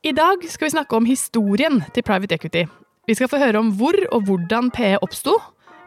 I 0.00 0.14
dag 0.16 0.40
skal 0.48 0.64
vi 0.64 0.72
snakke 0.72 0.96
om 0.96 1.04
historien 1.04 1.82
til 1.92 2.04
private 2.06 2.38
equity. 2.38 2.62
Vi 3.04 3.16
skal 3.18 3.28
få 3.28 3.40
høre 3.42 3.60
om 3.60 3.68
hvor 3.76 3.98
og 4.14 4.24
hvordan 4.24 4.70
PE 4.72 4.94
oppsto, 5.04 5.34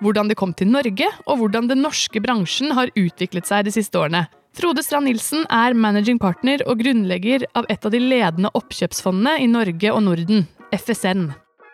hvordan 0.06 0.30
det 0.30 0.38
kom 0.38 0.54
til 0.54 0.70
Norge, 0.70 1.08
og 1.26 1.40
hvordan 1.40 1.72
den 1.72 1.82
norske 1.82 2.22
bransjen 2.22 2.76
har 2.78 2.94
utviklet 2.94 3.50
seg 3.50 3.66
de 3.66 3.74
siste 3.74 3.98
årene. 3.98 4.28
Frode 4.54 4.84
Strand 4.86 5.10
Nilsen 5.10 5.48
er 5.50 5.74
managing 5.74 6.22
partner 6.22 6.62
og 6.70 6.84
grunnlegger 6.84 7.48
av 7.58 7.66
et 7.74 7.82
av 7.82 7.96
de 7.96 8.04
ledende 8.04 8.54
oppkjøpsfondene 8.54 9.40
i 9.42 9.50
Norge 9.50 9.96
og 9.96 10.06
Norden, 10.06 10.46
FSN. 10.70 11.32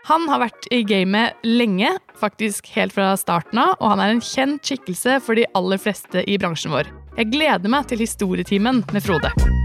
Han 0.08 0.32
har 0.32 0.46
vært 0.48 0.72
i 0.72 0.86
gamet 0.88 1.44
lenge, 1.44 1.92
faktisk 2.24 2.72
helt 2.78 2.96
fra 2.96 3.12
starten 3.20 3.60
av, 3.60 3.76
og 3.82 3.98
han 3.98 4.06
er 4.06 4.16
en 4.16 4.24
kjent 4.24 4.64
skikkelse 4.64 5.20
for 5.28 5.36
de 5.36 5.50
aller 5.60 5.82
fleste 5.82 6.24
i 6.24 6.40
bransjen 6.40 6.72
vår. 6.72 6.88
Jeg 7.20 7.34
gleder 7.36 7.68
meg 7.68 7.92
til 7.92 8.00
historietimen 8.08 8.86
med 8.96 9.04
Frode. 9.04 9.59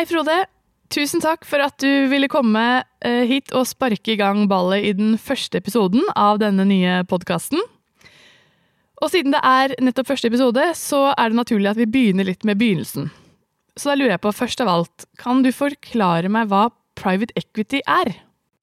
Hei, 0.00 0.06
Frode. 0.08 0.32
Tusen 0.88 1.20
takk 1.20 1.42
for 1.44 1.60
at 1.60 1.74
du 1.84 2.06
ville 2.08 2.24
komme 2.32 2.60
eh, 3.04 3.26
hit 3.28 3.50
og 3.52 3.66
sparke 3.68 4.14
i 4.14 4.16
gang 4.16 4.46
ballet 4.48 4.86
i 4.88 4.92
den 4.96 5.18
første 5.20 5.60
episoden 5.60 6.06
av 6.16 6.38
denne 6.40 6.64
nye 6.64 6.94
podkasten. 7.04 7.60
Og 9.04 9.12
siden 9.12 9.36
det 9.36 9.42
er 9.44 9.74
nettopp 9.76 10.08
første 10.08 10.30
episode, 10.32 10.64
så 10.80 11.02
er 11.10 11.28
det 11.28 11.40
naturlig 11.42 11.68
at 11.74 11.82
vi 11.82 11.88
begynner 11.92 12.30
litt 12.30 12.48
med 12.48 12.56
begynnelsen. 12.62 13.10
Så 13.76 13.92
da 13.92 13.98
lurer 14.00 14.14
jeg 14.14 14.22
på, 14.24 14.32
først 14.38 14.64
av 14.64 14.72
alt, 14.72 15.04
kan 15.20 15.44
du 15.44 15.52
forklare 15.52 16.32
meg 16.32 16.48
hva 16.48 16.70
private 16.96 17.36
equity 17.36 17.84
er? 17.84 18.14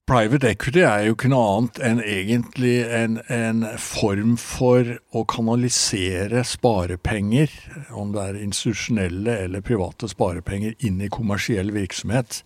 Private 0.07 0.53
equity 0.53 0.85
er 0.88 1.02
jo 1.03 1.17
ikke 1.17 1.27
noe 1.27 1.47
annet 1.52 1.81
enn 1.84 1.97
egentlig 1.99 2.79
en, 2.95 3.20
en, 3.27 3.67
form 3.75 4.39
for 4.39 5.03
å 5.11 5.27
kanalisere 5.27 6.47
sparepenger, 6.47 7.52
om 7.91 8.16
det 8.16 8.23
er 8.23 8.39
institusjonelle 8.39 9.35
eller 9.43 9.59
private 9.67 10.07
sparepenger, 10.07 10.80
inn 10.88 11.03
i 11.03 11.11
kommersiell 11.11 11.75
virksomhet. 11.75 12.39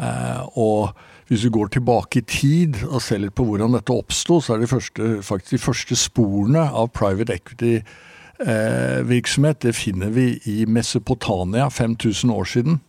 Eh, 0.00 0.40
og 0.56 0.96
hvis 1.28 1.44
vi 1.44 1.52
går 1.52 1.68
tilbake 1.74 2.22
i 2.22 2.28
tid 2.32 2.80
og 2.86 3.02
ser 3.04 3.20
litt 3.20 3.36
på 3.36 3.44
hvordan 3.44 3.76
dette 3.76 3.92
oppsto, 3.92 4.40
så 4.40 4.54
er 4.54 4.64
det 4.64 4.72
første, 4.72 5.20
faktisk 5.20 5.52
de 5.52 5.66
første 5.66 5.92
sporene 6.00 6.64
av 6.64 6.96
private 6.96 7.36
equity-virksomhet 7.36 9.56
eh, 9.60 9.68
det 9.68 9.76
finner 9.76 10.08
vi 10.16 10.40
i 10.48 10.64
Mesopotamia 10.64 11.68
5000 11.68 12.32
år 12.32 12.48
siden, 12.56 12.80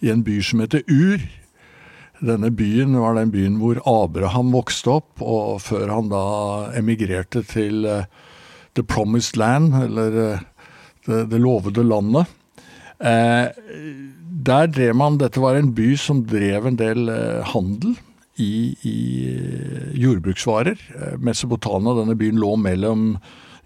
i 0.00 0.08
en 0.08 0.24
by 0.24 0.40
som 0.40 0.64
heter 0.64 0.80
Ur 0.88 1.20
denne 2.20 2.50
byen 2.52 2.96
var 3.00 3.16
den 3.16 3.32
byen 3.32 3.56
hvor 3.60 3.80
Abraham 3.88 4.52
vokste 4.54 4.98
opp, 4.98 5.22
og 5.22 5.60
før 5.64 5.88
han 5.92 6.10
da 6.12 6.24
emigrerte 6.78 7.42
til 7.48 7.86
uh, 7.88 8.04
The 8.76 8.84
Promised 8.84 9.40
Land, 9.40 9.72
eller 9.86 10.18
uh, 10.20 10.44
det, 11.08 11.40
lovede 11.40 11.84
landet. 11.86 12.30
Uh, 13.00 13.48
der 14.50 14.68
drev 14.68 14.96
man 14.96 15.18
Dette 15.20 15.40
var 15.40 15.56
en 15.56 15.72
by 15.76 15.94
som 16.00 16.22
drev 16.28 16.68
en 16.68 16.78
del 16.80 17.10
handel 17.52 17.96
i, 18.40 18.72
i 18.88 18.96
jordbruksvarer. 20.00 20.80
Mesopotamia, 21.20 21.96
denne 21.98 22.16
byen, 22.16 22.40
lå 22.40 22.54
mellom 22.60 23.14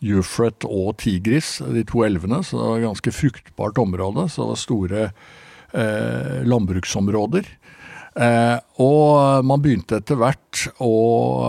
Euphrat 0.04 0.66
og 0.66 0.96
Tigris, 1.02 1.60
de 1.62 1.84
to 1.86 2.02
elvene, 2.06 2.42
så 2.42 2.58
det 2.58 2.66
var 2.66 2.80
et 2.80 2.88
ganske 2.88 3.14
fruktbart 3.14 3.78
område. 3.82 4.26
Så 4.30 4.42
det 4.42 4.50
var 4.50 4.62
store 4.62 5.04
landbruksområder. 6.50 7.46
Eh, 8.14 8.58
og 8.78 9.42
man 9.46 9.62
begynte 9.62 9.98
etter 9.98 10.18
hvert 10.20 10.68
å 10.82 10.94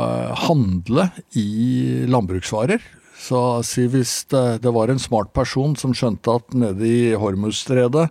eh, 0.02 0.46
handle 0.48 1.10
i 1.38 2.06
landbruksvarer. 2.10 2.82
Så 3.26 3.42
si 3.66 3.86
hvis 3.90 4.26
det, 4.34 4.66
var 4.74 4.92
en 4.92 5.02
smart 5.02 5.32
person 5.34 5.76
som 5.80 5.94
skjønte 5.98 6.40
at 6.40 6.58
nede 6.58 6.86
i 6.86 7.14
Hormuzstredet, 7.18 8.10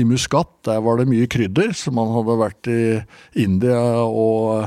i 0.00 0.04
Muscat, 0.08 0.48
der 0.66 0.80
var 0.82 0.98
det 0.98 1.06
mye 1.06 1.28
krydder, 1.30 1.70
så 1.76 1.92
man 1.94 2.10
hadde 2.16 2.38
vært 2.40 2.70
i 2.70 2.84
India 3.44 3.78
og 4.02 4.64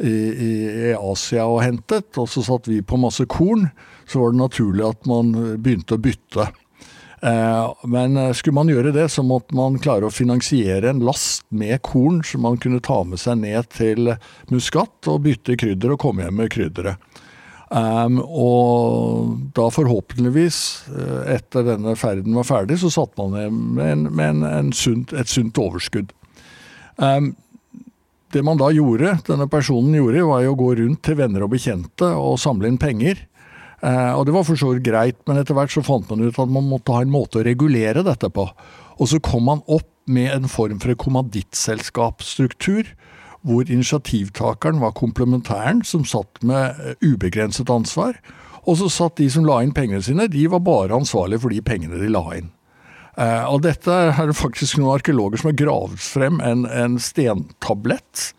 i, 0.00 0.08
i, 0.08 0.52
i 0.88 0.92
Asia 0.96 1.44
og 1.44 1.60
hentet, 1.60 2.08
og 2.16 2.30
så 2.32 2.44
satt 2.46 2.70
vi 2.70 2.80
på 2.80 2.96
masse 3.00 3.26
korn, 3.28 3.66
så 4.08 4.22
var 4.22 4.32
det 4.32 4.40
naturlig 4.40 4.86
at 4.88 5.10
man 5.10 5.34
begynte 5.60 5.98
å 5.98 6.02
bytte. 6.02 6.48
Eh, 7.22 7.74
men 7.82 8.16
eh, 8.16 8.32
skulle 8.34 8.54
man 8.54 8.70
gjøre 8.70 8.90
det, 8.94 9.06
så 9.14 9.22
måtte 9.22 9.54
man 9.54 9.78
klare 9.82 10.08
å 10.08 10.14
finansiere 10.14 10.90
en 10.90 11.04
last 11.06 11.44
med 11.54 11.78
korn 11.86 12.18
som 12.26 12.42
man 12.42 12.58
kunne 12.58 12.82
ta 12.82 13.02
med 13.06 13.22
seg 13.22 13.38
ned 13.44 13.68
til 13.70 14.16
Muskat 14.50 15.10
og 15.10 15.22
bytte 15.28 15.54
krydder 15.60 15.94
og 15.94 16.02
komme 16.02 16.26
hjem 16.26 16.40
med 16.42 16.50
krydderet. 16.54 16.98
Um, 17.72 18.18
og 18.20 19.30
da 19.56 19.70
forhåpentligvis, 19.72 20.58
eh, 20.92 21.20
etter 21.38 21.64
denne 21.70 21.94
ferden 21.96 22.34
var 22.36 22.44
ferdig, 22.44 22.76
så 22.82 22.90
satt 22.92 23.14
man 23.16 23.32
ned 23.32 23.54
med, 23.54 23.86
en, 23.86 24.02
med 24.10 24.28
en, 24.34 24.42
en 24.48 24.74
sunt, 24.76 25.14
et 25.16 25.30
sunt 25.30 25.56
overskudd. 25.62 26.12
Um, 26.98 27.30
det 28.32 28.42
man 28.44 28.60
da 28.60 28.68
gjorde, 28.74 29.14
denne 29.28 29.46
personen 29.48 29.94
gjorde, 29.96 30.26
var 30.28 30.42
jo 30.42 30.52
å 30.52 30.58
gå 30.58 30.68
rundt 30.82 31.00
til 31.06 31.16
venner 31.22 31.46
og 31.46 31.54
bekjente 31.54 32.10
og 32.18 32.40
samle 32.42 32.68
inn 32.68 32.80
penger. 32.82 33.24
Eh, 33.82 34.12
og 34.14 34.26
det 34.26 34.34
var 34.34 34.44
for 34.46 34.58
så 34.58 34.70
vidt 34.72 34.86
greit, 34.86 35.18
men 35.26 35.40
etter 35.40 35.56
hvert 35.58 35.72
så 35.74 35.82
fant 35.82 36.06
man 36.10 36.22
ut 36.22 36.38
at 36.38 36.50
man 36.50 36.68
måtte 36.70 36.94
ha 36.94 37.02
en 37.02 37.10
måte 37.10 37.40
å 37.40 37.46
regulere 37.46 38.04
dette 38.06 38.30
på. 38.30 38.46
Og 39.02 39.10
så 39.10 39.18
kom 39.22 39.48
man 39.50 39.64
opp 39.66 39.88
med 40.06 40.30
en 40.34 40.46
form 40.50 40.78
for 40.82 40.94
kommandittselskapsstruktur, 40.98 42.94
hvor 43.42 43.66
initiativtakeren 43.66 44.78
var 44.82 44.94
komplementæren, 44.94 45.82
som 45.86 46.06
satt 46.06 46.44
med 46.46 46.78
eh, 46.78 46.94
ubegrenset 47.02 47.70
ansvar. 47.74 48.14
Og 48.62 48.78
så 48.78 48.90
satt 48.92 49.18
de 49.18 49.26
som 49.34 49.46
la 49.46 49.58
inn 49.64 49.74
pengene 49.74 50.02
sine, 50.06 50.30
de 50.30 50.46
var 50.50 50.62
bare 50.62 50.94
ansvarlige 50.94 51.42
for 51.42 51.50
de 51.50 51.62
pengene 51.66 51.98
de 51.98 52.10
la 52.12 52.22
inn. 52.38 52.52
Uh, 53.12 53.44
og 53.52 53.58
dette 53.66 53.92
er 53.92 54.30
det 54.30 54.38
faktisk 54.38 54.78
noen 54.78 54.94
arkeologer 54.94 55.36
som 55.36 55.50
har 55.50 55.58
gravd 55.58 55.98
frem 56.00 56.38
en, 56.40 56.62
en 56.64 56.94
stentablett 56.96 58.30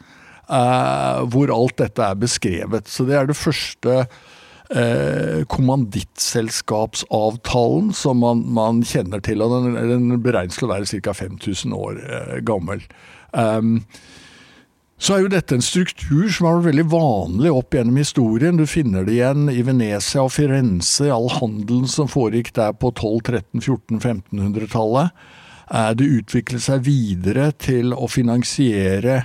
hvor 0.50 1.52
alt 1.56 1.78
dette 1.80 2.04
er 2.04 2.18
beskrevet. 2.20 2.90
Så 2.92 3.06
det 3.08 3.16
er 3.16 3.30
det 3.30 3.38
første 3.38 3.94
eh, 4.76 5.44
kommandittselskapsavtalen 5.52 7.94
som 7.98 8.18
man, 8.24 8.40
man, 8.54 8.84
kjenner 8.88 9.20
til. 9.24 9.42
og 9.42 9.50
Den, 9.54 9.74
den 9.90 10.24
beregnes 10.24 10.58
til 10.60 10.68
å 10.68 10.74
være 10.74 11.00
ca. 11.06 11.14
5000 11.18 11.74
år 11.78 11.94
eh, 12.04 12.38
gammel. 12.46 12.80
Um, 13.32 13.72
så 15.04 15.10
er 15.16 15.20
jo 15.26 15.34
dette 15.34 15.56
en 15.58 15.66
struktur 15.66 16.30
som 16.32 16.46
har 16.48 16.56
vært 16.60 16.70
veldig 16.70 16.92
vanlig 16.94 17.52
opp 17.52 17.76
gjennom 17.76 17.98
historien. 18.00 18.60
Du 18.60 18.66
finner 18.70 19.04
det 19.04 19.14
igjen 19.18 19.50
i 19.52 19.66
Venezia 19.66 20.22
og 20.24 20.32
Firenze, 20.32 21.10
all 21.12 21.28
handelen 21.34 21.88
som 21.92 22.08
foregikk 22.08 22.54
der 22.56 22.72
på 22.78 22.88
1200-, 22.94 23.42
1300-, 23.60 24.24
1400-tallet. 24.32 25.08
Eh, 25.74 25.92
det 26.00 26.14
utviklet 26.20 26.64
seg 26.64 26.86
videre 26.88 27.52
til 27.60 27.94
å 27.96 28.08
finansiere 28.12 29.24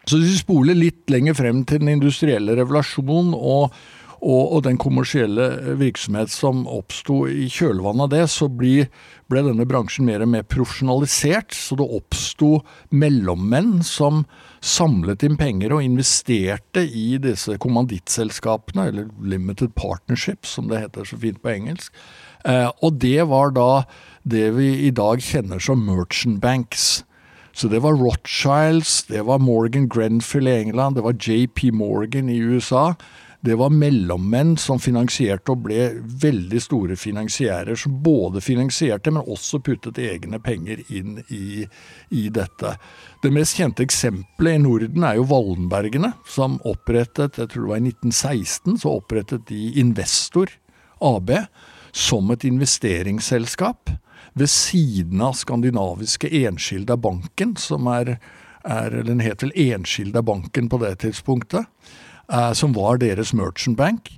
så 0.08 0.18
hvis 0.18 0.36
vi 0.36 0.44
spoler 0.44 0.78
litt 0.78 1.12
lenger 1.14 1.38
frem 1.38 1.66
til 1.68 1.82
den 1.84 1.92
industrielle 1.94 2.56
revolusjonen 2.58 3.36
og, 3.38 3.76
og, 4.22 4.42
og 4.42 4.64
den 4.66 4.80
kommersielle 4.82 5.76
virksomhet 5.78 6.32
som 6.34 6.64
oppsto 6.70 7.24
i 7.30 7.46
kjølvannet 7.52 8.08
av 8.08 8.14
det, 8.14 8.24
så 8.34 8.48
ble, 8.50 8.88
ble 9.30 9.44
denne 9.46 9.68
bransjen 9.70 10.08
mer 10.10 10.26
og 10.26 10.32
mer 10.34 10.48
profesjonalisert. 10.50 11.54
Så 11.58 11.78
det 11.78 11.86
oppsto 11.86 12.64
mellommenn 12.90 13.80
som 13.86 14.24
samlet 14.62 15.26
inn 15.26 15.38
penger 15.42 15.78
og 15.78 15.86
investerte 15.86 16.86
i 16.86 17.16
disse 17.22 17.58
kommandittselskapene, 17.62 18.90
eller 18.90 19.14
limited 19.22 19.76
partnerships, 19.78 20.58
som 20.58 20.70
det 20.70 20.82
heter 20.86 21.06
så 21.08 21.22
fint 21.22 21.42
på 21.42 21.54
engelsk. 21.54 21.94
Eh, 22.46 22.70
og 22.82 22.98
det 23.02 23.22
var 23.30 23.54
da 23.54 23.86
det 24.26 24.50
vi 24.58 24.74
i 24.88 24.92
dag 24.94 25.22
kjenner 25.22 25.62
som 25.62 25.86
merchant 25.86 26.42
banks. 26.42 27.04
Så 27.54 27.68
det 27.68 27.82
var 27.84 27.98
Rothschilds, 28.00 29.04
det 29.10 29.26
var 29.28 29.40
Morgan 29.40 29.90
Grenfield 29.90 30.48
i 30.48 30.52
England, 30.52 30.96
det 30.96 31.04
var 31.06 31.18
JP 31.20 31.72
Morgan 31.74 32.30
i 32.30 32.38
USA. 32.38 32.94
Det 33.42 33.56
var 33.58 33.74
mellommenn 33.74 34.54
som 34.62 34.78
finansierte 34.80 35.50
og 35.56 35.64
ble 35.66 35.88
veldig 36.22 36.60
store 36.62 36.96
finansiærer, 37.00 37.74
som 37.76 37.96
både 38.06 38.42
finansierte, 38.46 39.10
men 39.10 39.26
også 39.26 39.60
puttet 39.66 39.98
egne 39.98 40.38
penger 40.46 40.84
inn 40.94 41.18
i, 41.34 41.66
i 42.14 42.28
dette. 42.30 42.76
Det 43.24 43.34
mest 43.34 43.58
kjente 43.58 43.82
eksempelet 43.88 44.60
i 44.60 44.62
Norden 44.62 45.08
er 45.08 45.18
jo 45.18 45.26
Wallenbergene, 45.34 46.14
som 46.30 46.60
opprettet, 46.70 47.42
jeg 47.42 47.50
tror 47.50 47.66
det 47.66 47.74
var 47.74 47.82
i 47.82 47.90
1916, 47.90 48.78
så 48.84 48.94
opprettet 49.02 49.50
de 49.50 49.72
Investor 49.82 50.54
AB 51.02 51.34
som 51.98 52.30
et 52.32 52.46
investeringsselskap 52.46 53.90
ved 54.34 54.50
siden 54.50 55.22
av 55.22 55.36
skandinaviske 55.40 56.30
Enskilda 56.44 56.98
banken, 56.98 57.56
som 57.60 57.90
er, 57.92 58.16
er 58.64 59.02
den 59.08 59.24
het 59.24 59.44
vel 59.44 59.54
Enskilda 59.60 60.24
banken 60.24 60.70
på 60.72 60.80
det 60.84 60.98
tidspunktet, 61.04 61.68
eh, 62.32 62.52
som 62.54 62.76
var 62.78 63.02
deres 63.02 63.34
merchant 63.38 63.78
bank. 63.80 64.12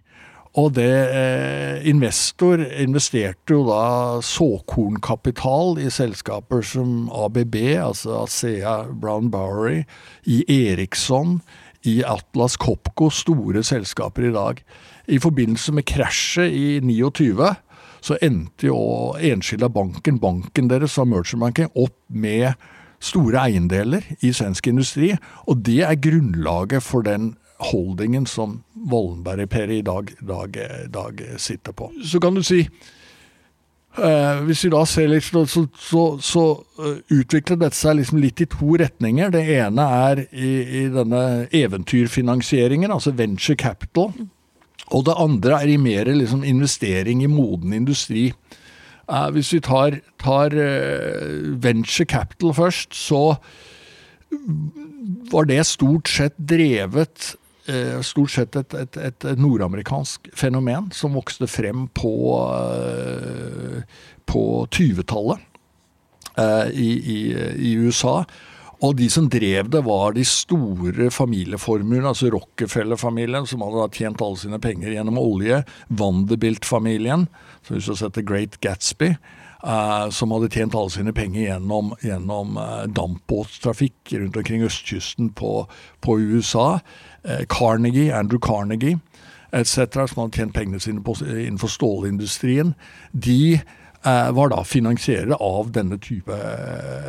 Og 0.53 0.75
det 0.75 0.85
eh, 1.17 1.81
Investor 1.89 2.61
investerte 2.61 3.55
jo 3.55 3.63
da 3.65 4.21
såkornkapital 4.21 5.79
i 5.81 5.89
selskaper 5.89 6.61
som 6.61 7.07
ABB, 7.09 7.57
altså 7.81 8.19
Asea 8.21 8.83
Brown 8.93 9.31
Bowery, 9.33 9.81
i 10.29 10.43
Eriksson, 10.45 11.39
i 11.89 12.03
Atlas 12.05 12.59
Copco, 12.61 13.09
store 13.09 13.63
selskaper 13.65 14.29
i 14.29 14.33
dag. 14.35 14.61
I 15.09 15.17
forbindelse 15.19 15.73
med 15.73 15.87
krasjet 15.89 16.53
i 16.53 16.77
29 16.85 17.33
så 18.03 18.17
endte 18.21 18.67
jo 18.67 18.77
Enskilda 19.15 19.69
banken, 19.71 20.19
banken 20.19 20.67
deres 20.71 20.97
av 20.99 21.07
Merchant 21.07 21.43
Banking, 21.43 21.69
opp 21.75 21.95
med 22.11 22.51
store 23.03 23.45
eiendeler 23.47 24.03
i 24.23 24.33
svensk 24.35 24.67
industri. 24.71 25.13
Og 25.47 25.63
det 25.63 25.81
er 25.87 26.01
grunnlaget 26.03 26.83
for 26.83 27.05
den 27.07 27.33
holdingen 27.63 28.25
som 28.27 28.61
Vollenberg-Peri 28.91 29.79
i 29.79 29.87
dag, 29.87 30.11
dag, 30.19 30.59
dag, 30.91 31.23
sitter 31.37 31.71
på. 31.71 31.91
Så 32.03 32.19
kan 32.23 32.35
du 32.35 32.43
si 32.43 32.67
Uh, 33.93 34.39
hvis 34.47 34.63
vi 34.65 34.71
da 34.73 34.79
ser 34.89 35.05
litt, 35.11 35.21
så, 35.21 35.67
så, 35.77 35.99
så, 36.17 36.43
uh, 36.81 36.95
utvikler 37.13 37.59
dette 37.61 37.77
seg 37.77 37.99
liksom 37.99 38.23
litt 38.23 38.41
i 38.41 38.47
to 38.49 38.71
retninger. 38.81 39.29
Det 39.29 39.43
ene 39.53 39.85
er 39.85 40.21
i, 40.33 40.53
i 40.79 40.81
denne 40.89 41.19
eventyrfinansieringen, 41.53 42.89
altså 42.89 43.13
venture 43.13 43.53
capital. 43.53 44.09
Og 44.91 45.05
det 45.07 45.15
andre 45.17 45.61
er 45.61 45.71
i 45.71 45.79
mer 45.79 46.09
liksom 46.11 46.43
investering 46.43 47.23
i 47.23 47.31
moden 47.31 47.73
industri. 47.73 48.31
Eh, 49.09 49.29
hvis 49.35 49.53
vi 49.53 49.59
tar, 49.63 49.99
tar 50.21 50.55
eh, 50.55 51.53
venture 51.63 52.05
capital 52.05 52.53
først, 52.53 52.95
så 52.95 53.35
var 55.31 55.45
det 55.45 55.65
stort 55.67 56.09
sett 56.09 56.33
drevet 56.37 57.35
eh, 57.69 57.99
Stort 58.01 58.31
sett 58.33 58.55
et, 58.57 58.73
et, 58.73 58.97
et 58.97 59.25
nordamerikansk 59.37 60.31
fenomen 60.35 60.89
som 60.95 61.13
vokste 61.13 61.47
frem 61.47 61.85
på, 61.93 62.13
på 64.25 64.43
20-tallet 64.73 65.49
i, 66.73 66.89
i, 67.13 67.19
i 67.69 67.75
USA. 67.77 68.23
Og 68.83 68.97
de 68.99 69.07
som 69.11 69.29
drev 69.31 69.69
det, 69.71 69.79
var 69.85 70.11
de 70.15 70.25
store 70.27 71.07
familieformuene, 71.13 72.09
altså 72.09 72.27
Rockefeller-familien, 72.33 73.47
som 73.47 73.63
hadde 73.63 73.87
tjent 73.95 74.21
alle 74.23 74.41
sine 74.41 74.59
penger 74.59 74.91
gjennom 74.91 75.19
olje. 75.21 75.61
Vanderbilt-familien, 75.87 77.29
som 77.63 77.77
hvis 77.77 77.87
du 77.87 77.95
setter 77.95 78.27
Great 78.27 78.59
Gatsby. 78.65 79.13
Uh, 79.63 80.09
som 80.11 80.33
hadde 80.35 80.49
tjent 80.51 80.73
alle 80.75 80.91
sine 80.91 81.13
penger 81.15 81.45
gjennom, 81.45 81.93
gjennom 82.03 82.57
uh, 82.59 82.81
dampbåttrafikk 82.91 84.11
rundt 84.11 84.35
omkring 84.41 84.65
østkysten 84.67 85.29
på, 85.39 85.53
på 86.03 86.17
USA. 86.19 86.81
Uh, 87.23 87.45
Carnegie, 87.47 88.11
Andrew 88.11 88.41
Carnegie 88.43 88.99
etc., 89.55 90.03
som 90.11 90.25
hadde 90.25 90.35
tjent 90.35 90.55
pengene 90.57 90.83
sine 90.83 90.99
på, 91.05 91.15
innenfor 91.23 91.71
stålindustrien. 91.71 92.73
De 93.13 93.61
var 94.03 94.49
da 94.51 94.65
finansierere 94.67 95.37
av 95.39 95.69
denne 95.71 95.95
type 96.03 96.35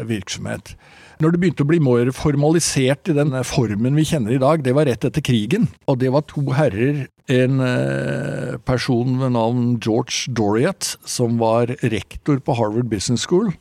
virksomhet. 0.07 0.77
Når 1.23 1.35
det 1.35 1.41
begynte 1.43 1.63
å 1.63 1.69
bli 1.69 1.79
mer 1.83 2.11
formalisert 2.17 3.11
i 3.11 3.17
den 3.17 3.35
formen 3.47 3.99
vi 3.99 4.07
kjenner 4.09 4.35
i 4.35 4.41
dag, 4.43 4.65
det 4.67 4.75
var 4.75 4.89
rett 4.89 5.05
etter 5.07 5.23
krigen. 5.25 5.69
Og 5.87 6.01
det 6.03 6.11
var 6.15 6.27
to 6.31 6.43
herrer. 6.57 7.05
En 7.31 7.61
eh, 7.65 8.57
person 8.67 9.21
ved 9.21 9.35
navn 9.37 9.77
George 9.79 10.33
Doriat, 10.35 10.97
som 11.07 11.39
var 11.41 11.73
rektor 11.83 12.41
på 12.43 12.57
Harvard 12.59 12.91
Business 12.91 13.27
School. 13.29 13.53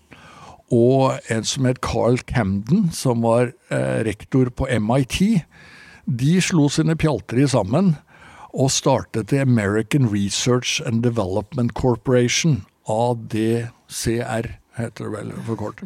Og 0.74 1.20
en 1.32 1.46
som 1.46 1.68
het 1.70 1.84
Carl 1.86 2.18
Camden, 2.26 2.90
som 2.96 3.22
var 3.24 3.54
eh, 3.70 4.02
rektor 4.08 4.50
på 4.50 4.68
MIT. 4.82 5.44
De 6.10 6.34
slo 6.42 6.66
sine 6.74 6.98
pjalter 7.00 7.46
sammen 7.48 7.94
og 8.54 8.70
startet 8.74 9.30
The 9.30 9.42
American 9.42 10.10
Research 10.10 10.82
and 10.86 11.02
Development 11.06 11.74
Corporation, 11.74 12.66
ADCR, 12.90 14.50
heter 14.78 15.06
det 15.06 15.14
vel 15.14 15.32
for 15.48 15.58
kort. 15.58 15.86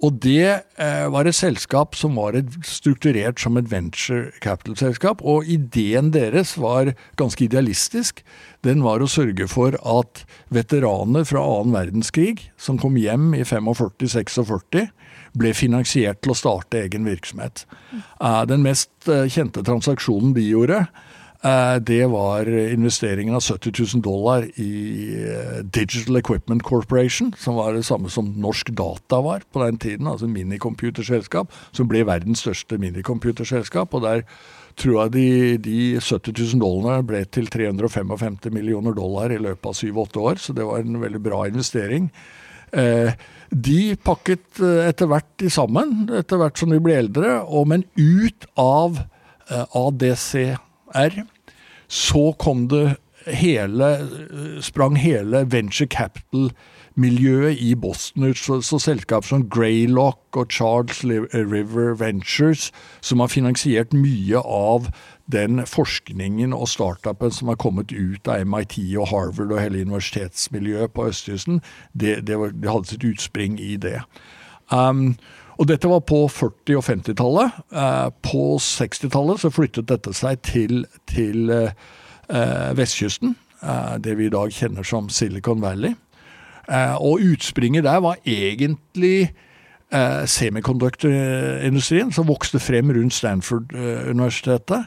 Og 0.00 0.16
det 0.24 0.48
eh, 0.80 1.06
var 1.12 1.28
et 1.28 1.36
selskap 1.36 1.96
som 1.98 2.16
var 2.16 2.36
et, 2.38 2.54
strukturert 2.64 3.40
som 3.42 3.58
et 3.60 3.68
venture 3.68 4.30
capital-selskap. 4.40 5.20
Og 5.20 5.48
ideen 5.48 6.08
deres 6.14 6.54
var 6.60 6.94
ganske 7.20 7.44
idealistisk. 7.44 8.22
Den 8.64 8.84
var 8.84 9.04
å 9.04 9.10
sørge 9.10 9.48
for 9.50 9.76
at 9.84 10.22
veteraner 10.52 11.26
fra 11.28 11.44
annen 11.44 11.76
verdenskrig, 11.76 12.48
som 12.56 12.80
kom 12.80 12.96
hjem 13.00 13.34
i 13.36 13.44
45-46, 13.44 14.88
ble 15.36 15.52
finansiert 15.54 16.22
til 16.24 16.32
å 16.32 16.38
starte 16.38 16.80
egen 16.86 17.04
virksomhet. 17.08 17.66
Eh, 17.92 18.42
den 18.48 18.64
mest 18.64 19.10
eh, 19.10 19.28
kjente 19.28 19.64
transaksjonen 19.68 20.32
de 20.36 20.48
gjorde, 20.48 20.84
det 21.40 22.04
var 22.12 22.44
investeringen 22.44 23.34
av 23.34 23.40
70 23.40 23.72
000 23.94 24.02
dollar 24.04 24.44
i 24.60 25.08
eh, 25.24 25.62
Digital 25.64 26.20
Equipment 26.20 26.62
Corporation, 26.62 27.32
som 27.38 27.56
var 27.56 27.72
det 27.72 27.86
samme 27.88 28.10
som 28.12 28.28
Norsk 28.36 28.68
Data 28.76 29.22
var 29.24 29.46
på 29.48 29.64
den 29.64 29.78
tiden, 29.80 30.06
altså 30.06 30.28
minicomputerselskap, 30.28 31.48
som 31.72 31.88
ble 31.88 32.04
verdens 32.04 32.44
største 32.44 32.76
minicomputerselskap. 32.76 33.96
Og 33.96 34.04
der 34.04 34.26
tror 34.76 35.06
jeg 35.06 35.14
de, 35.16 35.26
de 35.64 35.80
70 35.96 36.36
000 36.36 36.60
dollarene 36.60 37.08
ble 37.08 37.24
til 37.24 37.48
355 37.48 38.52
millioner 38.52 38.92
dollar 38.92 39.32
i 39.32 39.40
løpet 39.40 39.72
av 39.72 39.80
7-8 39.80 40.24
år, 40.28 40.44
så 40.44 40.56
det 40.56 40.68
var 40.68 40.84
en 40.84 41.00
veldig 41.00 41.24
bra 41.24 41.46
investering. 41.48 42.12
Eh, 42.76 43.16
de 43.50 43.82
pakket 43.96 44.60
etter 44.60 45.08
hvert 45.08 45.32
de 45.40 45.48
sammen, 45.50 46.04
etter 46.20 46.36
hvert 46.36 46.60
som 46.60 46.68
de 46.68 46.84
ble 46.84 47.00
eldre, 47.00 47.38
og, 47.48 47.64
men 47.72 47.88
ut 47.96 48.44
av 48.60 49.00
ADC 49.50 50.60
R, 50.94 51.22
så 51.88 52.32
kom 52.38 52.68
det 52.68 52.96
hele 53.26 54.08
Sprang 54.60 54.96
hele 54.96 55.52
venture 55.52 55.86
capital-miljøet 55.86 57.58
i 57.60 57.74
Boston 57.74 58.24
ut. 58.24 58.38
Så, 58.38 58.60
så 58.60 58.78
selskaper 58.78 59.28
som 59.28 59.48
Greylock 59.50 60.36
og 60.36 60.46
Charles 60.50 61.04
River 61.34 61.94
Ventures, 61.94 62.72
som 63.00 63.20
har 63.20 63.28
finansiert 63.28 63.92
mye 63.92 64.40
av 64.40 64.88
den 65.32 65.66
forskningen 65.66 66.52
og 66.52 66.68
startupen 66.68 67.30
som 67.30 67.48
har 67.48 67.60
kommet 67.60 67.92
ut 67.92 68.28
av 68.28 68.46
MIT 68.46 68.78
og 68.98 69.10
Harvard 69.12 69.52
og 69.52 69.60
hele 69.60 69.84
universitetsmiljøet 69.84 70.94
på 70.94 71.06
østkysten, 71.12 71.60
det, 71.92 72.26
det, 72.26 72.38
det 72.62 72.70
hadde 72.70 72.90
sitt 72.90 73.04
utspring 73.04 73.60
i 73.60 73.76
det. 73.76 74.00
Um, 74.72 75.16
og 75.60 75.68
dette 75.68 75.84
var 75.90 76.00
på 76.08 76.22
40- 76.32 76.78
og 76.78 76.84
50-tallet. 76.86 77.56
Eh, 77.68 78.08
på 78.24 78.56
60-tallet 78.64 79.42
så 79.42 79.50
flyttet 79.52 79.90
dette 79.90 80.14
seg 80.16 80.38
til, 80.46 80.86
til 81.10 81.50
eh, 81.52 82.70
vestkysten. 82.78 83.34
Eh, 83.60 83.96
det 84.00 84.14
vi 84.16 84.24
i 84.30 84.32
dag 84.32 84.48
kjenner 84.56 84.84
som 84.88 85.10
Silicon 85.12 85.60
Valley. 85.62 85.92
Og 87.02 87.18
utspringet 87.26 87.82
der 87.82 87.98
var 87.98 88.14
egentlig 88.22 89.34
semikonduktorindustrien 90.30 92.14
som 92.14 92.28
vokste 92.28 92.60
frem 92.62 92.92
rundt 92.94 93.14
Stanford-universitetet. 93.16 94.86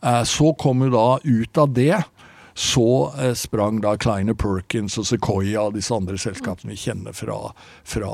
Eh, 0.00 0.22
så 0.28 0.52
kom 0.60 0.84
jo 0.84 0.92
da 0.92 1.06
ut 1.24 1.60
av 1.60 1.72
det 1.76 1.94
så 2.60 3.12
eh, 3.18 3.32
sprang 3.34 3.80
da 3.80 3.94
Kleiner 3.96 4.34
Perkins 4.36 4.98
og 5.00 5.06
Sequoia 5.08 5.62
og 5.64 5.78
disse 5.78 5.94
andre 5.96 6.18
selskapene 6.20 6.74
vi 6.74 6.82
kjenner 6.82 7.16
fra, 7.16 7.38
fra 7.88 8.10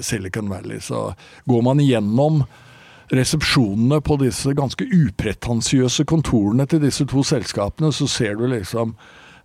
Silicon 0.00 0.48
Valley. 0.48 0.80
Så 0.80 1.10
går 1.44 1.64
man 1.66 1.82
igjennom 1.84 2.40
resepsjonene 3.12 3.98
på 4.00 4.16
disse 4.22 4.54
ganske 4.56 4.86
upretensiøse 4.88 6.06
kontorene 6.08 6.64
til 6.70 6.80
disse 6.80 7.04
to 7.12 7.20
selskapene, 7.26 7.92
så 7.92 8.08
ser 8.08 8.40
du 8.40 8.46
liksom 8.48 8.94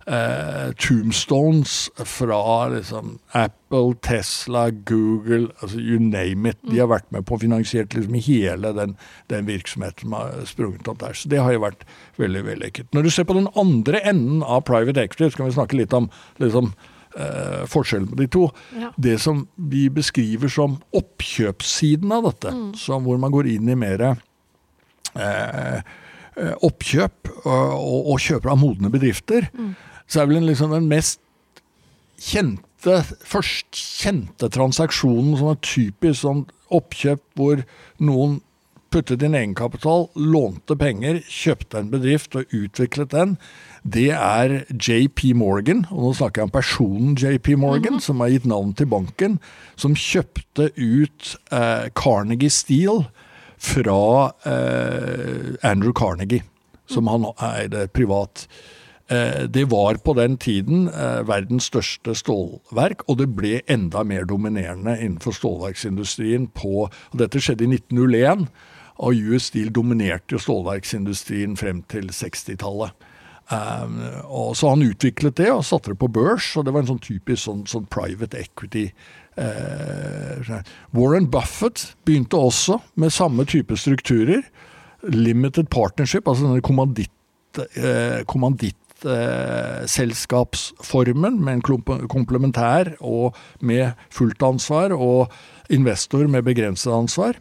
eh, 0.06 0.72
tombstones 0.72 1.90
fra 2.04 2.68
liksom, 2.68 3.18
Apple, 3.32 3.94
Tesla, 4.02 4.70
Google, 4.70 5.48
altså 5.60 5.78
you 5.80 5.98
name 6.00 6.48
it. 6.48 6.58
De 6.70 6.78
har 6.78 6.90
vært 6.90 7.10
med 7.14 7.26
på 7.26 7.36
å 7.36 7.42
finansiere 7.42 7.88
liksom, 7.94 8.18
hele 8.28 8.72
den, 8.76 8.96
den, 9.32 9.48
virksomheten 9.50 10.06
som 10.06 10.18
har 10.18 10.44
sprunget 10.48 10.90
opp 10.90 11.00
der. 11.02 11.16
Så 11.16 11.30
det 11.32 11.42
har 11.42 11.54
jo 11.54 11.64
vært 11.66 11.86
veldig 12.20 12.44
vellykket. 12.46 12.92
Når 12.94 13.06
du 13.06 13.14
ser 13.14 13.28
på 13.28 13.38
den 13.38 13.50
andre 13.58 14.02
enden 14.06 14.44
av 14.44 14.66
private 14.68 15.06
equity, 15.06 15.30
så 15.30 15.42
kan 15.42 15.50
vi 15.50 15.58
snakke 15.58 15.80
litt 15.80 15.96
om 15.96 16.08
liksom, 16.42 16.72
eh, 17.18 17.66
forskjellen 17.72 18.08
på 18.12 18.20
de 18.22 18.30
to. 18.38 18.46
Ja. 18.78 18.92
Det 18.96 19.18
som 19.22 19.46
vi 19.56 19.88
beskriver 19.90 20.52
som 20.52 20.80
oppkjøpssiden 20.96 22.14
av 22.14 22.30
dette, 22.30 22.54
mm. 22.54 22.72
hvor 23.04 23.22
man 23.22 23.34
går 23.34 23.54
inn 23.56 23.70
i 23.72 23.78
mer 23.78 24.10
eh, 25.16 25.94
oppkjøp 26.36 27.30
og, 27.48 28.10
og, 28.12 28.16
kjøper 28.20 28.50
av 28.52 28.58
modne 28.60 28.90
bedrifter. 28.92 29.48
Mm 29.56 29.74
så 30.06 30.22
er 30.22 30.30
vel 30.30 30.40
en, 30.40 30.48
liksom 30.48 30.74
den 30.74 30.88
mest 30.90 31.20
kjente, 32.22 33.02
først 33.26 33.76
kjente 33.76 34.50
transaksjonen 34.52 35.36
som 35.38 35.52
er 35.52 35.62
typisk 35.64 36.22
sånn 36.22 36.44
oppkjøp 36.74 37.22
hvor 37.38 37.62
noen 38.02 38.40
puttet 38.94 39.24
inn 39.26 39.34
egenkapital, 39.36 40.06
lånte 40.14 40.76
penger, 40.78 41.18
kjøpte 41.28 41.80
en 41.80 41.90
bedrift 41.92 42.36
og 42.38 42.52
utviklet 42.54 43.10
den, 43.12 43.34
det 43.82 44.08
er 44.14 44.54
JP 44.70 45.34
Morgan, 45.38 45.84
og 45.90 46.06
nå 46.06 46.12
snakker 46.16 46.42
jeg 46.42 46.48
om 46.48 46.54
personen 46.54 47.16
JP 47.18 47.56
Morgan, 47.58 47.96
mm 47.96 47.98
-hmm. 47.98 48.06
som 48.06 48.20
har 48.20 48.28
gitt 48.28 48.46
navn 48.46 48.74
til 48.74 48.86
banken, 48.86 49.38
som 49.76 49.94
kjøpte 49.94 50.70
ut 50.76 51.36
eh, 51.52 51.88
Carnegie 51.94 52.50
Steel 52.50 53.04
fra 53.58 54.32
eh, 54.46 55.54
Andrew 55.62 55.92
Carnegie, 55.92 56.42
som 56.86 57.06
han 57.06 57.26
eide 57.38 57.88
privat. 57.88 58.48
Eh, 58.48 58.75
det 59.54 59.64
var 59.70 60.00
på 60.02 60.16
den 60.18 60.34
tiden 60.36 60.88
eh, 60.90 61.20
verdens 61.28 61.68
største 61.70 62.14
stålverk, 62.18 63.04
og 63.06 63.20
det 63.20 63.28
ble 63.36 63.60
enda 63.70 64.02
mer 64.02 64.26
dominerende 64.26 64.96
innenfor 64.98 65.36
stålverksindustrien 65.36 66.48
på 66.54 66.88
og 66.88 67.18
Dette 67.18 67.40
skjedde 67.42 67.68
i 67.68 67.76
1901, 67.76 68.48
og 68.96 69.20
US 69.28 69.50
Steel 69.50 69.70
dominerte 69.70 70.34
jo 70.34 70.40
stålverksindustrien 70.42 71.54
frem 71.60 71.84
til 71.92 72.10
60-tallet. 72.10 72.96
Um, 73.46 74.00
og 74.24 74.56
Så 74.58 74.72
han 74.72 74.82
utviklet 74.82 75.36
det 75.38 75.52
og 75.52 75.64
satte 75.64 75.92
det 75.92 76.00
på 76.00 76.10
børs, 76.10 76.48
og 76.56 76.66
det 76.66 76.74
var 76.74 76.82
en 76.82 76.90
sånn 76.90 77.04
typisk 77.04 77.44
sånn, 77.44 77.62
sånn 77.70 77.86
private 77.86 78.40
equity. 78.42 78.88
Warren 80.96 81.28
Buffett 81.30 81.92
begynte 82.08 82.40
også 82.40 82.80
med 82.96 83.14
samme 83.14 83.44
type 83.46 83.76
strukturer. 83.78 84.42
Limited 85.02 85.68
partnership, 85.70 86.26
altså 86.26 86.48
denne 86.48 86.64
kommanditt 86.64 87.12
eh, 87.76 88.24
selskapsformen 89.92 91.36
med 91.44 91.58
en 91.58 92.06
komplementær 92.08 92.94
og 93.04 93.36
med 93.60 93.92
fullt 94.14 94.42
ansvar, 94.42 94.94
og 94.96 95.28
investor 95.68 96.26
med 96.30 96.46
begrenset 96.46 96.94
ansvar. 96.94 97.36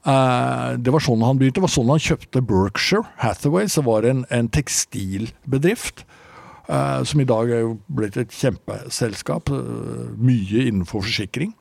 Eh, 0.00 0.78
det 0.80 0.92
var 0.94 1.04
sånn 1.04 1.24
han 1.24 1.40
begynte. 1.40 1.58
Det 1.60 1.66
var 1.66 1.74
sånn 1.74 1.92
han 1.92 2.02
kjøpte 2.02 2.42
Berkshire 2.48 3.04
Hathaway, 3.20 3.68
som 3.68 3.86
var 3.88 4.06
en, 4.08 4.24
en 4.32 4.48
tekstilbedrift. 4.52 6.04
Eh, 6.70 7.02
som 7.04 7.20
i 7.20 7.28
dag 7.28 7.50
er 7.52 7.64
jo 7.66 7.74
blitt 7.92 8.16
et 8.20 8.32
kjempeselskap. 8.32 9.52
Eh, 9.52 10.06
mye 10.16 10.64
innenfor 10.70 11.04
forsikring. 11.04 11.52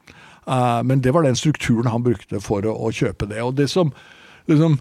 Eh, 0.48 0.79
men 0.88 1.03
det 1.03 1.13
var 1.15 1.27
den 1.27 1.39
strukturen 1.39 1.91
han 1.91 2.05
brukte 2.05 2.41
for 2.43 2.65
å, 2.65 2.75
å 2.88 2.93
kjøpe 2.96 3.27
det. 3.31 3.43
Og 3.43 3.58
det 3.60 3.69
som 3.72 3.91
liksom, 4.48 4.79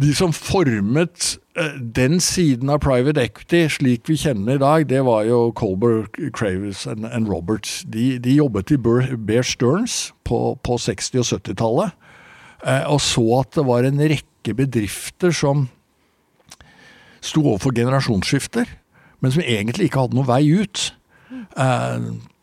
de 0.00 0.14
som 0.14 0.32
formet 0.32 1.36
Eh, 1.54 1.76
den 1.78 2.18
siden 2.20 2.70
av 2.70 2.80
private 2.82 3.22
equity, 3.22 3.60
slik 3.70 4.08
vi 4.10 4.16
kjenner 4.18 4.56
i 4.56 4.58
dag, 4.62 4.88
det 4.90 5.04
var 5.06 5.22
jo 5.28 5.52
Colbert, 5.54 6.16
Cravis 6.34 6.82
og 6.90 7.04
Roberts. 7.30 7.84
De, 7.86 8.18
de, 8.18 8.34
jobbet 8.40 8.72
i 8.74 8.78
Bear 8.82 9.46
Stearns 9.46 10.08
på, 10.26 10.58
på 10.66 10.78
60- 10.82 11.22
og 11.22 11.28
70-tallet, 11.28 11.94
eh, 12.66 12.82
og 12.90 12.98
så 13.06 13.22
at 13.38 13.54
det 13.54 13.66
var 13.68 13.86
en 13.86 14.02
rekke 14.02 14.56
bedrifter 14.58 15.30
som 15.30 15.68
sto 17.22 17.44
overfor 17.44 17.76
generasjonsskifter, 17.78 18.66
men 19.22 19.36
som 19.36 19.46
egentlig 19.46 19.86
ikke 19.86 20.02
hadde 20.02 20.18
noen 20.18 20.32
vei 20.32 20.42
ut. 20.58 20.88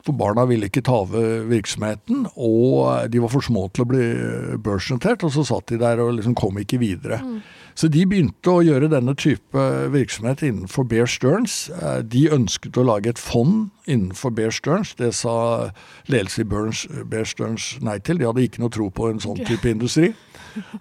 Eh, 0.02 0.06
for 0.06 0.18
barna 0.18 0.46
ville 0.50 0.66
ikke 0.70 0.82
ta 0.82 1.02
over 1.04 1.46
virksomheten, 1.50 2.28
og 2.36 3.12
de 3.12 3.22
var 3.22 3.30
for 3.30 3.42
små 3.42 3.70
til 3.74 3.86
å 3.86 3.90
bli 3.92 4.06
børsnotert. 4.58 5.24
Og 5.24 5.34
så 5.34 5.46
satt 5.46 5.68
de 5.70 5.78
der 5.82 6.02
og 6.02 6.16
liksom 6.18 6.36
kom 6.36 6.58
ikke 6.58 6.82
videre. 6.82 7.22
Mm. 7.22 7.42
Så 7.76 7.88
de 7.88 8.04
begynte 8.06 8.52
å 8.52 8.64
gjøre 8.66 8.90
denne 8.92 9.14
type 9.16 9.62
virksomhet 9.94 10.44
innenfor 10.44 10.84
Bear 10.90 11.08
Stearns. 11.08 11.70
Eh, 11.70 12.02
de 12.04 12.28
ønsket 12.34 12.78
å 12.78 12.86
lage 12.86 13.14
et 13.14 13.22
fond 13.22 13.70
innenfor 13.88 14.34
Bear 14.36 14.52
Stearns. 14.52 14.96
Det 15.00 15.14
sa 15.16 15.72
ledelsen 16.12 16.44
i 16.46 17.06
Bear 17.06 17.30
Stearns 17.30 17.78
nei 17.82 18.00
til. 18.00 18.20
De 18.20 18.28
hadde 18.28 18.44
ikke 18.44 18.64
noe 18.64 18.74
tro 18.74 18.90
på 18.90 19.10
en 19.12 19.24
sånn 19.24 19.40
type 19.48 19.70
industri. 19.70 20.12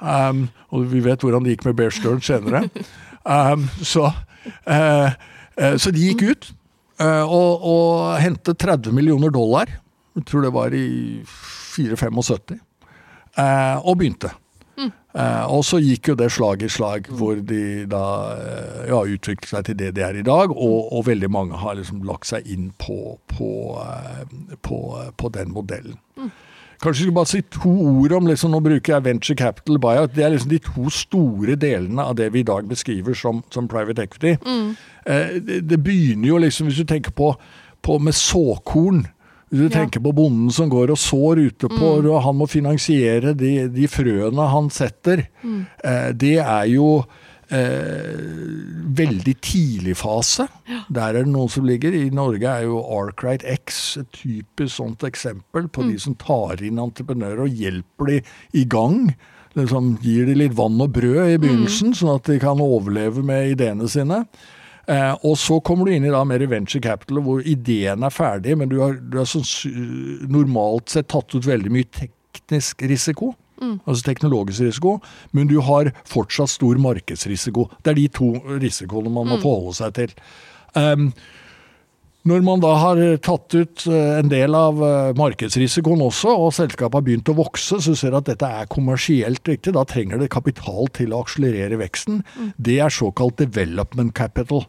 Um, 0.01 0.49
og 0.75 0.89
vi 0.91 0.99
vet 1.05 1.23
hvordan 1.23 1.45
det 1.47 1.55
gikk 1.55 1.69
med 1.69 1.77
Bear 1.79 1.95
Stearns 1.95 2.27
senere. 2.31 2.67
Um, 3.21 3.67
så, 3.85 4.07
uh, 4.65 5.11
uh, 5.61 5.75
så 5.77 5.91
de 5.93 6.07
gikk 6.07 6.23
ut 6.25 6.47
og, 7.01 7.63
og 7.65 8.19
hente 8.21 8.53
30 8.53 8.93
millioner 8.93 9.33
dollar. 9.33 9.71
Jeg 10.19 10.27
tror 10.29 10.45
det 10.45 10.53
var 10.53 10.75
i 10.77 11.23
475. 11.25 12.59
og 13.81 13.95
begynte. 13.97 14.35
Eh, 15.11 15.47
og 15.51 15.65
så 15.67 15.81
gikk 15.83 16.13
jo 16.13 16.17
det 16.19 16.29
slag 16.31 16.63
i 16.63 16.69
slag, 16.71 17.09
hvor 17.19 17.41
de 17.43 17.87
da 17.91 18.03
eh, 18.37 18.85
ja, 18.93 19.01
utviklet 19.03 19.49
seg 19.51 19.67
til 19.67 19.79
det 19.81 19.91
de 19.97 20.05
er 20.07 20.21
i 20.21 20.27
dag. 20.27 20.55
Og, 20.55 20.93
og 20.95 21.07
veldig 21.09 21.31
mange 21.33 21.59
har 21.59 21.79
liksom 21.79 22.05
lagt 22.07 22.31
seg 22.31 22.47
inn 22.51 22.71
på, 22.79 23.17
på, 23.33 23.51
eh, 23.83 24.23
på, 24.63 24.79
på 25.19 25.33
den 25.35 25.51
modellen. 25.57 25.99
Mm. 26.17 26.31
Kanskje 26.81 27.05
du 27.05 27.11
skal 27.11 27.17
bare 27.19 27.29
si 27.29 27.41
to 27.53 27.71
ord 27.91 28.13
om 28.17 28.29
liksom, 28.31 28.55
Nå 28.55 28.63
bruker 28.65 28.95
jeg 28.95 29.05
venture 29.05 29.37
capital 29.37 29.79
buyout. 29.83 30.15
Det 30.17 30.25
er 30.25 30.33
liksom 30.33 30.53
de 30.53 30.61
to 30.65 30.89
store 30.95 31.57
delene 31.61 32.07
av 32.09 32.17
det 32.17 32.31
vi 32.33 32.41
i 32.41 32.49
dag 32.49 32.69
beskriver 32.69 33.17
som, 33.17 33.43
som 33.53 33.69
private 33.69 34.07
equity. 34.09 34.37
Mm. 34.47 34.71
Eh, 35.05 35.35
det, 35.45 35.63
det, 35.69 35.81
begynner 35.85 36.29
jo 36.33 36.41
liksom, 36.41 36.71
hvis 36.71 36.81
du 36.81 36.89
tenker 36.89 37.13
på, 37.17 37.35
på 37.85 37.99
med 38.01 38.17
såkorn 38.17 39.05
hvis 39.51 39.65
du 39.65 39.67
ja. 39.67 39.81
tenker 39.81 40.03
på 40.05 40.13
bonden 40.15 40.53
som 40.55 40.69
går 40.71 40.93
og 40.95 40.99
sår 41.03 41.41
ute 41.43 41.67
på, 41.67 41.89
mm. 41.99 42.07
og 42.07 42.21
han 42.23 42.37
må 42.39 42.47
finansiere 42.47 43.33
de, 43.35 43.65
de 43.75 43.89
frøene 43.91 44.45
han 44.47 44.69
setter. 44.71 45.25
Mm. 45.43 45.65
Eh, 45.83 46.11
det 46.15 46.37
er 46.39 46.69
jo 46.71 47.01
veldig 47.51 49.35
tidlig 49.43 49.97
fase. 49.99 50.47
Ja. 50.71 50.85
Der 51.01 51.17
er 51.19 51.25
det 51.25 51.33
noen 51.33 51.51
som 51.51 51.67
ligger. 51.67 51.95
I 51.95 52.13
Norge 52.15 52.47
er 52.47 52.69
jo 52.69 52.83
Arkrite 52.99 53.49
X 53.57 53.99
et 54.01 54.13
typisk 54.15 54.77
sånt 54.77 55.03
eksempel 55.07 55.67
på 55.67 55.83
mm. 55.83 55.91
de 55.91 55.99
som 56.05 56.15
tar 56.21 56.63
inn 56.63 56.79
entreprenører 56.79 57.45
og 57.47 57.61
hjelper 57.63 58.13
de 58.13 58.21
i 58.63 58.65
gang. 58.71 59.11
Liksom, 59.59 59.97
gir 60.05 60.31
de 60.31 60.37
litt 60.39 60.55
vann 60.55 60.79
og 60.79 60.93
brød 60.95 61.35
i 61.35 61.41
begynnelsen, 61.43 61.91
mm. 61.91 61.99
sånn 61.99 62.15
at 62.15 62.31
de 62.31 62.39
kan 62.43 62.63
overleve 62.63 63.25
med 63.27 63.57
ideene 63.57 63.91
sine. 63.91 64.23
Eh, 64.91 65.13
og 65.27 65.37
så 65.39 65.59
kommer 65.63 65.87
du 65.87 65.95
inn 65.95 66.07
i 66.07 66.13
da 66.13 66.23
mer 66.27 66.43
venture 66.51 66.83
capital, 66.83 67.21
hvor 67.27 67.43
ideen 67.47 68.07
er 68.07 68.15
ferdig, 68.15 68.57
men 68.59 68.71
du 68.71 68.79
har, 68.83 68.97
du 68.99 69.19
har 69.21 69.29
sånn, 69.29 69.47
normalt 70.31 70.95
sett 70.95 71.11
tatt 71.13 71.35
ut 71.35 71.47
veldig 71.47 71.73
mye 71.75 71.91
teknisk 71.99 72.87
risiko. 72.91 73.35
Mm. 73.61 73.77
Altså 73.85 74.07
teknologisk 74.07 74.65
risiko, 74.65 74.97
men 75.37 75.51
du 75.51 75.59
har 75.65 75.93
fortsatt 76.09 76.51
stor 76.51 76.81
markedsrisiko. 76.81 77.69
Det 77.85 77.93
er 77.93 78.01
de 78.01 78.09
to 78.21 78.33
risikoene 78.63 79.13
man 79.13 79.29
må 79.29 79.37
mm. 79.39 79.45
forholde 79.45 79.77
seg 79.83 79.95
til. 80.01 80.17
Um, 80.75 81.13
Når 82.29 82.43
man 82.45 82.61
da 82.61 82.75
har 82.77 82.99
tatt 83.25 83.55
ut 83.57 83.87
eh, 83.89 84.19
en 84.21 84.29
del 84.29 84.53
av 84.53 84.77
eh, 84.85 85.13
markedsrisikoen 85.17 86.03
også, 86.05 86.35
og 86.37 86.51
selskapet 86.53 86.99
har 86.99 87.05
begynt 87.07 87.31
å 87.33 87.35
vokse, 87.39 87.79
så 87.81 87.95
ser 87.97 88.13
du 88.13 88.19
at 88.19 88.29
dette 88.29 88.45
er 88.45 88.69
kommersielt 88.69 89.49
riktig. 89.49 89.73
Da 89.73 89.87
trenger 89.89 90.21
det 90.21 90.29
kapital 90.35 90.91
til 90.93 91.15
å 91.17 91.23
akselerere 91.25 91.79
veksten. 91.81 92.21
Mm. 92.37 92.51
Det 92.61 92.77
er 92.85 92.93
såkalt 92.93 93.41
development 93.41 94.13
capital. 94.19 94.67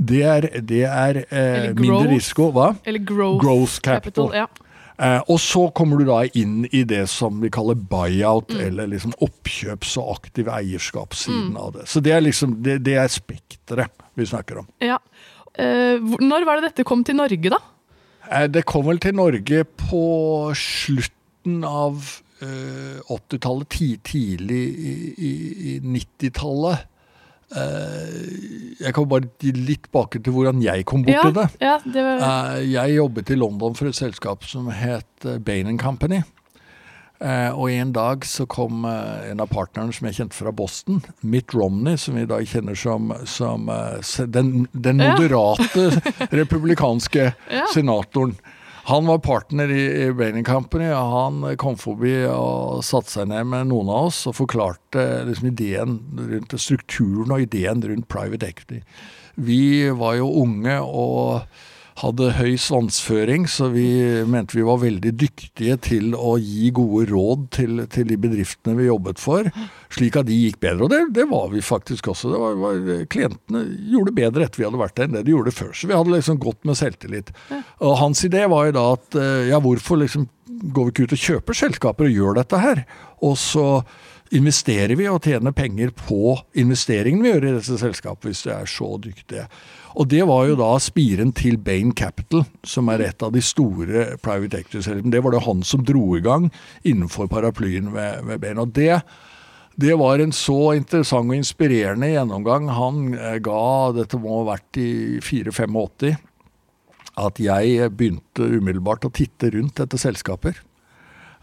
Det 0.00 0.22
er, 0.24 0.48
det 0.64 0.86
er 0.88 1.20
eh, 1.28 1.68
mindre 1.76 2.14
risiko. 2.14 2.48
Hva? 2.56 2.70
Eller 2.88 3.04
growth, 3.04 3.44
Growth 3.44 3.76
capital. 3.84 4.32
ja. 4.32 4.48
Eh, 4.98 5.20
og 5.28 5.36
så 5.42 5.66
kommer 5.76 5.98
du 6.00 6.06
da 6.08 6.22
inn 6.34 6.64
i 6.72 6.82
det 6.88 7.02
som 7.12 7.40
vi 7.42 7.50
kaller 7.52 7.74
buyout, 7.76 8.48
Mm. 8.48 8.60
eller 8.66 8.86
liksom 8.86 9.12
oppkjøps- 9.20 9.98
og 10.00 10.14
aktiv 10.16 10.46
eierskapssiden 10.48 11.50
Mm. 11.52 11.56
av 11.56 11.72
det. 11.74 11.86
Så 11.88 12.00
det 12.02 12.12
er 12.12 12.20
liksom, 12.20 12.62
det, 12.62 12.82
det 12.82 12.94
er 12.96 13.08
spekteret 13.08 13.90
vi 14.16 14.24
snakker 14.24 14.58
om. 14.58 14.66
ja. 14.80 14.98
Eh, 15.58 15.98
når 16.20 16.44
var 16.44 16.60
det 16.60 16.74
dette 16.74 16.84
kom 16.84 17.02
til 17.04 17.16
Norge, 17.16 17.48
da? 17.50 17.58
Eh, 18.30 18.46
Det 18.46 18.64
kom 18.66 18.84
vel 18.86 18.98
til 18.98 19.14
Norge 19.14 19.64
på 19.64 20.52
slutten 20.54 21.64
av 21.64 22.20
eh, 22.42 23.00
80-tallet, 23.08 23.68
tidlig 24.04 24.64
i, 24.76 25.14
i, 25.16 25.76
i 25.76 25.80
90-tallet. 25.80 26.78
Eh, 27.54 28.72
jeg 28.82 28.92
kan 28.96 29.06
bare 29.08 29.52
litt 29.54 29.86
bakgrunn 29.94 30.24
til 30.26 30.34
hvordan 30.34 30.62
jeg 30.64 30.86
kom 30.88 31.04
ja, 31.06 31.20
til 31.22 31.36
det. 31.36 31.44
ja, 31.62 31.76
det 31.84 32.02
var, 32.02 32.24
Eh, 32.58 32.64
Jeg 32.72 32.96
jobbet 32.96 33.30
i 33.30 33.36
London 33.38 33.74
for 33.78 33.86
et 33.90 33.94
selskap 33.98 34.42
som 34.44 34.66
het 34.74 35.24
eh, 35.24 35.38
Bain 35.38 35.78
Company. 35.78 36.22
Og 37.18 37.70
en 37.72 37.92
dag 37.96 38.26
så 38.28 38.44
kom 38.44 38.84
en 38.84 39.40
av 39.40 39.48
partnerne 39.48 39.90
som 39.96 40.04
jeg 40.04 40.18
kjente 40.18 40.36
fra 40.36 40.50
Boston, 40.52 40.98
Mitt 41.24 41.54
Romney, 41.56 41.96
som 41.96 42.12
vi 42.14 42.26
i 42.26 42.28
dag 42.28 42.44
kjenner 42.44 42.76
som, 42.76 43.08
som 43.24 43.70
den, 44.28 44.66
den, 44.76 45.00
moderate 45.00 45.86
Ja. 46.20 46.26
republikanske 46.42 47.30
senatoren. 47.72 48.34
Han 48.86 49.06
var 49.06 49.18
partner 49.18 49.70
i, 49.74 49.84
i 50.04 50.10
Bain 50.14 50.44
Company, 50.46 50.92
og 50.94 51.12
han 51.12 51.56
kom 51.58 51.74
forbi 51.80 52.20
og 52.30 52.84
satte 52.86 53.10
seg 53.10 53.30
ned 53.32 53.48
med 53.50 53.70
noen 53.72 53.90
av 53.90 54.10
oss 54.12 54.20
og 54.30 54.36
forklarte 54.38 55.02
liksom 55.26 55.48
ideen 55.50 55.96
rundt 56.14 56.54
strukturen 56.62 57.34
og 57.34 57.42
ideen 57.48 57.82
rundt 57.82 58.06
private 58.12 58.46
equity. 58.46 58.78
Vi 59.42 59.90
var 59.90 60.14
jo 60.20 60.30
unge 60.44 60.78
og 60.86 61.48
hadde 61.96 62.28
høy 62.36 62.56
svansføring, 62.60 63.46
så 63.48 63.70
vi 63.72 63.86
mente 64.28 64.58
vi 64.58 64.64
var 64.66 64.82
veldig 64.82 65.12
dyktige 65.16 65.78
til 65.80 66.12
å 66.16 66.34
gi 66.36 66.68
gode 66.76 67.06
råd 67.08 67.46
til, 67.56 67.82
til 67.92 68.08
de 68.10 68.18
bedriftene 68.20 68.76
vi 68.76 68.88
jobbet 68.90 69.22
for, 69.22 69.48
slik 69.94 70.18
at 70.20 70.28
de 70.28 70.36
gikk 70.36 70.60
bedre. 70.60 70.84
Og 70.84 70.92
det, 70.92 71.00
det 71.16 71.24
var 71.30 71.48
vi 71.54 71.64
faktisk 71.64 72.10
også. 72.12 72.34
Det 72.34 72.40
var, 72.42 72.58
var, 72.60 72.82
klientene 73.12 73.64
gjorde 73.94 74.16
bedre 74.18 74.44
etter 74.44 74.60
vi 74.60 74.68
hadde 74.68 74.82
vært 74.82 74.98
der 74.98 75.08
enn 75.08 75.16
det 75.16 75.24
de 75.28 75.36
gjorde 75.36 75.54
før. 75.56 75.72
Så 75.72 75.88
vi 75.88 75.96
hadde 75.96 76.12
liksom 76.12 76.40
gått 76.42 76.68
med 76.68 76.80
selvtillit. 76.80 77.32
Og 77.80 77.96
hans 78.02 78.24
idé 78.28 78.44
var 78.52 78.68
jo 78.68 78.76
da 78.76 78.88
at 78.98 79.20
eh, 79.22 79.46
ja, 79.52 79.62
hvorfor 79.64 80.02
liksom 80.02 80.28
går 80.46 80.88
vi 80.88 80.92
ikke 80.92 81.06
ut 81.08 81.16
og 81.16 81.24
kjøper 81.24 81.58
selskaper 81.64 82.10
og 82.10 82.20
gjør 82.20 82.38
dette 82.42 82.60
her? 82.60 82.84
Og 83.24 83.40
så 83.40 83.66
investerer 84.34 84.96
vi 84.98 85.06
og 85.08 85.22
tjener 85.24 85.54
penger 85.54 85.92
på 85.96 86.36
investeringene 86.58 87.24
vi 87.24 87.32
gjør 87.34 87.46
i 87.46 87.56
disse 87.58 87.78
selskapene, 87.80 88.32
hvis 88.32 88.46
vi 88.46 88.54
er 88.54 88.70
så 88.70 88.88
dyktige. 89.02 89.46
Og 89.96 90.08
det 90.12 90.26
var 90.28 90.44
jo 90.44 90.58
da 90.60 90.74
spiren 90.82 91.30
til 91.36 91.56
Bain 91.56 91.94
Capital, 91.96 92.44
som 92.68 92.90
er 92.92 93.06
et 93.06 93.22
av 93.24 93.32
de 93.32 93.40
store 93.40 94.18
private 94.20 94.60
equity-selskapene. 94.60 95.12
Det 95.14 95.22
var 95.24 95.32
det 95.32 95.46
han 95.46 95.62
som 95.64 95.84
dro 95.88 96.04
i 96.18 96.24
gang 96.24 96.50
innenfor 96.84 97.30
paraplyen 97.32 97.88
ved, 97.94 98.26
ved 98.28 98.42
Bain. 98.42 98.60
Og 98.60 98.74
det, 98.76 99.00
det 99.80 99.96
var 99.96 100.20
en 100.20 100.34
så 100.36 100.74
interessant 100.76 101.32
og 101.32 101.38
inspirerende 101.38 102.12
gjennomgang 102.12 102.68
han 102.76 103.16
eh, 103.16 103.38
ga, 103.44 103.64
dette 103.96 104.20
må 104.20 104.42
ha 104.42 104.50
vært 104.52 104.80
i 104.82 104.90
84-85, 105.24 106.20
at 107.16 107.40
jeg 107.40 107.90
begynte 107.96 108.50
umiddelbart 108.52 109.08
å 109.08 109.14
titte 109.16 109.48
rundt 109.54 109.80
etter 109.80 110.00
selskaper. 110.00 110.60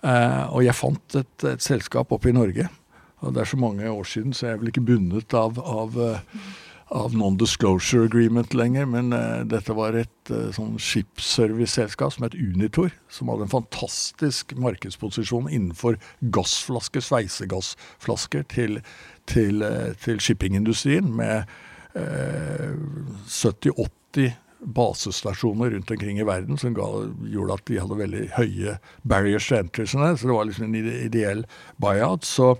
Eh, 0.05 0.43
og 0.53 0.61
jeg 0.61 0.77
fant 0.77 1.17
et, 1.17 1.47
et 1.55 1.65
selskap 1.65 2.13
oppe 2.13 2.29
i 2.29 2.35
Norge. 2.37 2.69
Og 3.23 3.33
det 3.33 3.41
er 3.41 3.49
så 3.49 3.57
mange 3.57 3.89
år 3.89 4.05
siden, 4.05 4.35
så 4.35 4.45
jeg 4.45 4.57
er 4.57 4.61
vel 4.61 4.69
ikke 4.73 4.85
bundet 4.85 5.33
av, 5.37 5.57
av, 5.57 5.97
eh, 5.97 6.45
av 6.93 7.15
non-disclosure 7.17 8.05
agreement 8.05 8.53
lenger. 8.53 8.85
Men 8.85 9.13
uh, 9.13 9.41
dette 9.49 9.73
var 9.73 9.97
et 9.97 10.31
uh, 10.31 10.51
sånn 10.53 10.77
skipsserviceselskap 10.81 12.13
som 12.13 12.27
het 12.27 12.37
Unitor. 12.37 12.93
Som 13.11 13.31
hadde 13.33 13.47
en 13.47 13.55
fantastisk 13.55 14.53
markedsposisjon 14.61 15.49
innenfor 15.49 15.97
gassflasker, 16.35 17.03
sveisegassflasker, 17.03 18.45
til, 18.53 18.79
til, 19.29 19.65
uh, 19.65 19.91
til 20.05 20.21
shippingindustrien. 20.21 21.09
Med 21.17 21.49
eh, 21.97 22.77
70-80 23.27 24.33
basestasjoner 24.63 25.73
rundt 25.73 25.91
omkring 25.91 26.19
i 26.19 26.23
verden 26.27 26.57
som 26.57 26.75
ga, 26.77 26.85
gjorde 27.27 27.57
at 27.57 27.65
de 27.67 27.79
hadde 27.81 27.99
veldig 27.99 28.23
høye 28.37 28.77
barriers 29.01 29.49
to 29.49 29.57
entry. 29.59 29.85
Så 29.89 29.99
det 29.99 30.29
var 30.29 30.47
liksom 30.47 30.69
en 30.69 30.77
ideell 30.77 31.43
buyout. 31.81 32.25
Så 32.25 32.53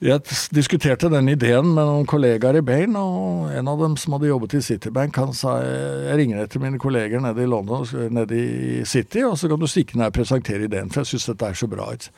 jeg 0.00 0.22
diskuterte 0.56 1.10
den 1.12 1.28
ideen 1.28 1.74
med 1.74 1.84
noen 1.84 2.06
kollegaer 2.08 2.56
i 2.56 2.64
Bain, 2.64 2.94
og 2.96 3.50
en 3.52 3.68
av 3.68 3.82
dem 3.84 3.96
som 4.00 4.16
hadde 4.16 4.30
jobbet 4.30 4.56
i 4.56 4.62
Citibank, 4.64 5.18
han 5.20 5.34
sa 5.36 5.58
jeg 5.60 6.16
ringer 6.22 6.40
etter 6.40 6.62
mine 6.62 6.80
kolleger 6.80 7.20
nede 7.20 7.44
i 7.44 7.48
London, 7.50 7.84
nede 8.08 8.36
i 8.36 8.84
City, 8.88 9.26
og 9.28 9.36
så 9.36 9.50
kan 9.50 9.60
du 9.60 9.68
stikke 9.68 10.00
ned 10.00 10.08
og 10.08 10.16
presentere 10.16 10.64
ideen, 10.64 10.88
for 10.88 11.04
jeg 11.04 11.12
syns 11.12 11.28
dette 11.32 11.50
er 11.52 11.60
så 11.60 11.68
bra 11.68 11.90
ut. 11.92 12.08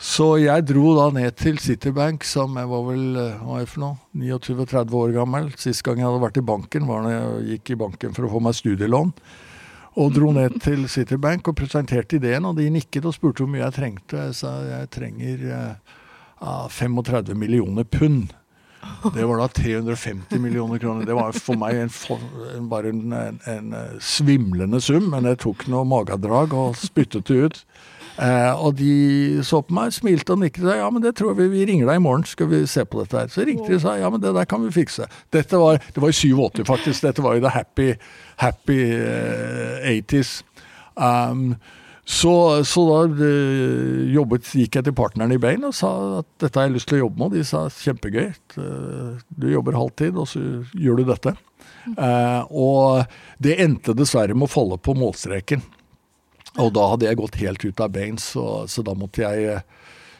Så 0.00 0.30
jeg 0.40 0.64
dro 0.64 0.94
da 0.96 1.10
ned 1.12 1.34
til 1.36 1.58
Citibank, 1.60 2.24
som 2.24 2.54
jeg 2.56 2.68
var 2.70 2.84
vel 2.86 3.18
eh, 3.20 3.42
hva 3.44 3.58
er 3.60 3.68
for 3.68 3.82
noe, 3.82 3.98
29-30 4.16 4.96
år 4.96 5.12
gammel. 5.18 5.50
Sist 5.60 5.84
gang 5.84 6.00
jeg 6.00 6.08
hadde 6.08 6.22
vært 6.22 6.40
i 6.40 6.46
banken, 6.46 6.86
var 6.88 7.04
da 7.04 7.12
jeg 7.12 7.48
gikk 7.50 7.74
i 7.74 7.80
banken 7.82 8.16
for 8.16 8.24
å 8.24 8.30
få 8.32 8.40
meg 8.46 8.56
studielån. 8.56 9.12
Og 10.00 10.14
dro 10.16 10.30
ned 10.32 10.56
til 10.64 10.86
Citibank 10.88 11.50
og 11.52 11.58
presenterte 11.58 12.16
ideen, 12.16 12.48
og 12.48 12.56
de 12.56 12.70
nikket 12.72 13.04
og 13.10 13.12
spurte 13.12 13.44
hvor 13.44 13.52
mye 13.52 13.66
jeg 13.66 13.76
trengte. 13.76 14.24
Jeg 14.30 14.38
sa 14.40 14.54
jeg 14.70 14.88
trenger 14.96 15.44
eh, 15.58 15.98
35 16.40 17.34
millioner 17.38 17.84
pund. 17.84 18.34
Det 19.14 19.24
var 19.24 19.38
da 19.38 19.48
350 19.48 20.38
millioner 20.38 20.78
kroner. 20.78 21.06
Det 21.06 21.14
var 21.14 21.36
for 21.36 21.58
meg 21.60 21.76
en, 21.76 21.90
bare 22.68 22.92
en, 22.92 23.12
en, 23.12 23.72
eh, 23.76 23.96
svimlende 24.00 24.80
sum, 24.80 25.10
men 25.12 25.28
jeg 25.28 25.40
tok 25.44 25.66
noe 25.68 25.84
magedrag 25.88 26.54
og 26.56 26.78
spyttet 26.80 27.28
det 27.28 27.40
ut. 27.44 27.60
Eh, 28.20 28.52
og 28.60 28.74
de 28.76 29.40
så 29.46 29.62
på 29.64 29.74
meg, 29.76 29.92
smilte 29.96 30.34
og 30.34 30.42
nikket 30.42 30.64
og 30.64 30.70
sa 30.70 30.78
ja, 30.80 30.88
men 30.92 31.04
det 31.04 31.14
tror 31.16 31.36
vi, 31.38 31.46
vi 31.52 31.64
ringer 31.68 31.88
deg 31.88 32.00
i 32.00 32.04
morgen, 32.04 32.26
skal 32.28 32.50
vi 32.50 32.62
se 32.68 32.84
på 32.84 33.00
dette 33.00 33.16
her. 33.16 33.32
Så 33.32 33.46
ringte 33.48 33.68
de 33.70 33.78
og 33.78 33.84
sa 33.84 33.96
ja, 34.00 34.10
men 34.12 34.20
det 34.20 34.34
der 34.36 34.48
kan 34.48 34.64
vi 34.64 34.72
fikse. 34.74 35.08
Dette 35.32 35.60
var, 35.60 35.80
det 35.80 36.04
var 36.04 36.12
i 36.12 36.16
87 36.16 36.64
faktisk, 36.68 37.04
dette 37.06 37.24
var 37.24 37.38
jo 37.38 37.44
the 37.46 37.52
happy, 37.54 37.90
happy 38.42 38.80
uh, 38.96 39.88
80s. 39.88 40.40
Um, 40.96 41.54
så, 42.10 42.64
så 42.66 42.82
da 42.88 43.26
eh, 43.26 44.10
jobbet, 44.10 44.48
gikk 44.58 44.80
jeg 44.80 44.86
til 44.88 44.94
partneren 44.98 45.30
i 45.34 45.38
Bain 45.38 45.62
og 45.68 45.76
sa 45.78 45.90
at 46.18 46.28
dette 46.42 46.58
har 46.58 46.66
jeg 46.66 46.74
lyst 46.74 46.90
til 46.90 46.98
å 46.98 47.04
jobbe 47.04 47.20
med. 47.20 47.28
Og 47.28 47.36
de 47.38 47.44
sa 47.46 47.60
kjempegøy, 47.70 48.26
eh, 48.64 49.20
du 49.30 49.46
jobber 49.52 49.78
halvtid 49.78 50.18
og 50.18 50.26
så 50.32 50.42
gjør 50.74 50.98
du 50.98 51.04
dette. 51.12 51.36
Uh, 51.94 52.42
og 52.50 53.12
det 53.40 53.54
endte 53.62 53.94
dessverre 53.96 54.34
med 54.36 54.48
å 54.48 54.52
falle 54.52 54.76
på 54.82 54.92
målstreken. 54.98 55.62
Og 56.60 56.74
da 56.76 56.88
hadde 56.92 57.06
jeg 57.06 57.20
gått 57.20 57.38
helt 57.40 57.64
ut 57.64 57.80
av 57.80 57.94
Bain, 57.94 58.18
så, 58.20 58.46
så 58.68 58.82
da 58.84 58.96
måtte 58.98 59.22
jeg 59.22 59.62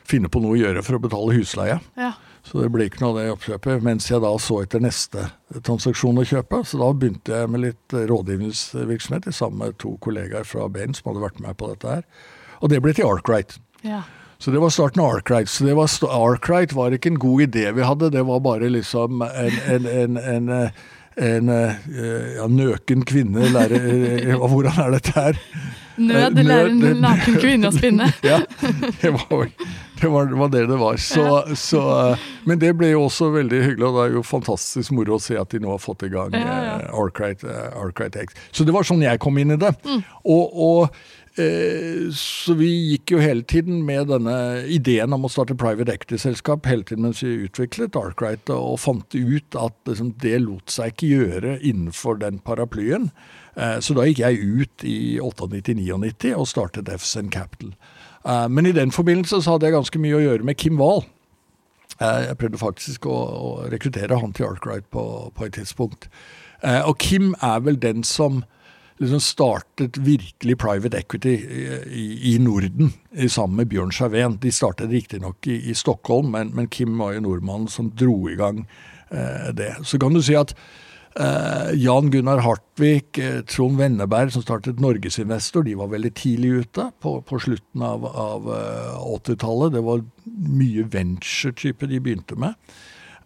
finne 0.09 0.31
på 0.31 0.40
noe 0.42 0.55
å 0.55 0.61
gjøre 0.62 0.85
for 0.87 0.96
å 0.96 1.03
betale 1.03 1.37
husleie. 1.37 1.81
ja. 1.98 2.14
Så 2.46 2.62
det 2.62 2.70
ble 2.72 2.87
ikke 2.88 3.03
noe 3.03 3.12
av 3.12 3.18
det 3.18 3.33
oppkjøpet, 3.35 3.83
mens 3.85 4.09
jeg 4.11 4.22
da 4.24 4.31
så 4.40 4.62
etter 4.64 4.83
neste 4.83 5.26
transaksjon 5.66 6.22
å 6.22 6.26
kjøpe. 6.26 6.62
Så 6.66 6.81
da 6.81 6.88
begynte 6.96 7.37
jeg 7.37 7.50
med 7.53 7.64
litt 7.66 7.96
eh, 7.96 8.07
rådgivningsvirksomhet 8.11 9.29
sammen 9.35 9.66
med 9.66 9.81
to 9.83 9.96
kollegaer 10.05 10.48
fra 10.48 10.68
Bain 10.72 10.96
som 10.96 11.12
hadde 11.12 11.26
vært 11.26 11.42
med 11.44 11.59
på 11.61 11.68
dette 11.72 11.98
her. 11.98 12.09
Og 12.61 12.72
det 12.72 12.81
ble 12.85 12.96
til 12.96 13.09
Arkwright. 13.11 13.61
ja. 13.87 14.05
Så 14.40 14.50
det 14.50 14.61
var 14.62 14.70
starten 14.72 15.03
av 15.05 15.18
Arkwright. 15.18 15.50
Så 15.53 15.66
det 15.66 15.74
var 15.76 15.90
Arkwright 16.09 16.72
var 16.72 16.94
ikke 16.96 17.11
en 17.12 17.18
god 17.20 17.42
idé 17.44 17.66
vi 17.76 17.85
hadde, 17.85 18.09
det 18.14 18.22
var 18.24 18.40
bare 18.40 18.70
liksom 18.72 19.20
en, 19.20 19.59
en, 19.68 19.87
en, 19.87 20.16
en, 20.16 20.48
eh, 20.48 20.70
en 21.16 21.49
eh, 21.49 21.75
ja, 22.37 22.46
nøken 22.46 23.05
kvinne 23.09 23.51
lærer 23.51 23.87
eh, 24.31 24.35
Hvordan 24.51 24.79
er 24.85 24.99
dette 24.99 25.14
her? 25.16 25.38
Nød 26.01 26.38
Eh, 26.38 26.44
lærer 26.46 26.70
en 26.70 27.03
naken 27.03 27.38
kvinne 27.42 27.68
å 27.68 27.75
spinne. 27.77 28.07
Ja, 28.25 28.38
det 29.03 29.11
var, 29.12 29.51
det 30.01 30.09
var, 30.09 30.31
det 30.31 30.38
var 30.38 30.53
det 30.55 30.62
det 30.70 30.79
var. 30.81 30.96
Så, 30.96 31.25
så, 31.59 31.83
eh, 32.12 32.25
men 32.49 32.61
det 32.62 32.73
ble 32.79 32.92
jo 32.94 33.05
også 33.09 33.31
veldig 33.35 33.62
hyggelig, 33.66 33.87
og 33.90 33.99
det 33.99 34.07
er 34.07 34.16
jo 34.16 34.25
fantastisk 34.25 34.94
moro 34.96 35.18
å 35.18 35.23
se 35.23 35.37
at 35.40 35.53
de 35.53 35.61
nå 35.61 35.75
har 35.75 35.83
fått 35.83 36.07
i 36.07 36.12
gang 36.12 36.33
Ja, 36.37 36.57
ja. 36.64 36.77
Arkwright, 36.96 37.44
Arkwright 37.44 38.16
X. 38.23 38.38
Så 38.53 38.64
det 38.64 38.77
var 38.77 38.87
sånn 38.88 39.05
jeg 39.05 39.20
kom 39.20 39.37
inn 39.42 39.57
i 39.57 39.61
det. 39.61 39.75
Og, 40.25 40.44
og 40.49 40.83
eh, 40.87 41.18
så 41.37 42.55
vi 42.59 42.69
gikk 42.90 43.12
jo 43.14 43.21
hele 43.23 43.45
tiden 43.47 43.85
med 43.87 44.09
denne 44.11 44.35
ideen 44.66 45.12
om 45.14 45.25
å 45.25 45.31
starte 45.31 45.55
private 45.59 45.95
equity-selskap 45.95 46.66
hele 46.66 46.83
tiden 46.85 47.07
mens 47.07 47.23
vi 47.23 47.47
utviklet 47.47 47.97
Arkwright, 47.97 48.51
og 48.51 48.81
fant 48.83 49.14
ut 49.14 49.57
at 49.59 49.77
liksom, 49.87 50.11
det 50.21 50.40
lot 50.43 50.75
seg 50.75 50.90
ikke 50.93 51.12
gjøre 51.12 51.55
innenfor 51.62 52.19
den 52.21 52.40
paraplyen. 52.43 53.11
Eh, 53.57 53.79
Så 53.81 53.95
da 53.95 54.05
gikk 54.09 54.25
jeg 54.25 54.43
ut 54.43 54.85
i 54.85 54.99
98-99 55.23 56.35
og 56.35 56.49
startet 56.51 56.90
FSN 56.90 57.31
Capital. 57.31 57.73
Eh, 58.25 58.49
Men 58.49 58.66
i 58.66 58.73
den 58.73 58.90
forbindelse 58.90 59.43
så 59.43 59.55
hadde 59.55 59.66
jeg 59.71 59.79
ganske 59.79 59.99
mye 60.03 60.19
å 60.19 60.25
gjøre 60.27 60.45
med 60.45 60.59
Kim 60.59 60.79
Wahl. 60.79 61.05
Eh, 62.01 62.27
Jeg 62.29 62.38
prøvde 62.38 62.59
faktisk 62.59 63.07
å, 63.07 63.66
rekruttere 63.71 64.21
han 64.21 64.33
til 64.33 64.47
Arkwright 64.47 64.90
på, 64.90 65.33
på 65.35 65.45
et 65.47 65.53
tidspunkt. 65.55 66.09
Eh, 66.62 66.83
og 66.83 66.99
Kim 66.99 67.35
er 67.40 67.61
vel 67.61 67.77
den 67.77 68.03
som 68.03 68.45
liksom 69.01 69.21
startet 69.25 69.97
virkelig 69.97 70.59
private 70.61 70.99
equity 70.99 71.33
i, 71.87 72.35
i 72.35 72.39
Norden 72.39 72.93
sammen 73.29 73.57
med 73.63 73.71
Bjørn 73.73 73.95
Scherven. 73.97 74.37
De 74.43 74.53
startet 74.53 74.93
riktignok 74.93 75.47
i, 75.49 75.57
i 75.71 75.75
Stockholm, 75.75 76.31
men, 76.35 76.53
men, 76.57 76.69
Kim 76.69 76.99
var 77.01 77.17
jo 77.17 77.25
nordmannen 77.25 77.69
som 77.73 77.91
dro 77.97 78.29
i 78.31 78.37
gang 78.39 78.67
eh, 79.09 79.51
det. 79.57 79.73
Så 79.89 79.99
kan 80.01 80.15
du 80.15 80.21
si 80.25 80.37
at 80.37 80.53
eh, 81.17 81.73
Jan 81.81 82.11
Gunnar 82.13 82.45
Hartvig, 82.45 83.19
eh, 83.19 83.41
Trond 83.49 83.81
Venneberg, 83.81 84.35
som 84.35 84.45
startet 84.45 84.83
Norgesinvestor, 84.85 85.65
de 85.65 85.79
var 85.81 85.93
veldig 85.95 86.13
tidlig 86.21 86.53
ute 86.67 86.91
på, 87.01 87.17
på 87.25 87.41
slutten 87.41 87.87
av, 87.87 88.05
av 88.05 88.53
80-tallet. 89.17 89.73
Eh, 89.73 89.79
det 89.79 89.85
var 89.89 90.05
mye 90.61 90.87
venture-type 90.93 91.89
de 91.89 92.05
begynte 92.05 92.37
med. 92.41 92.59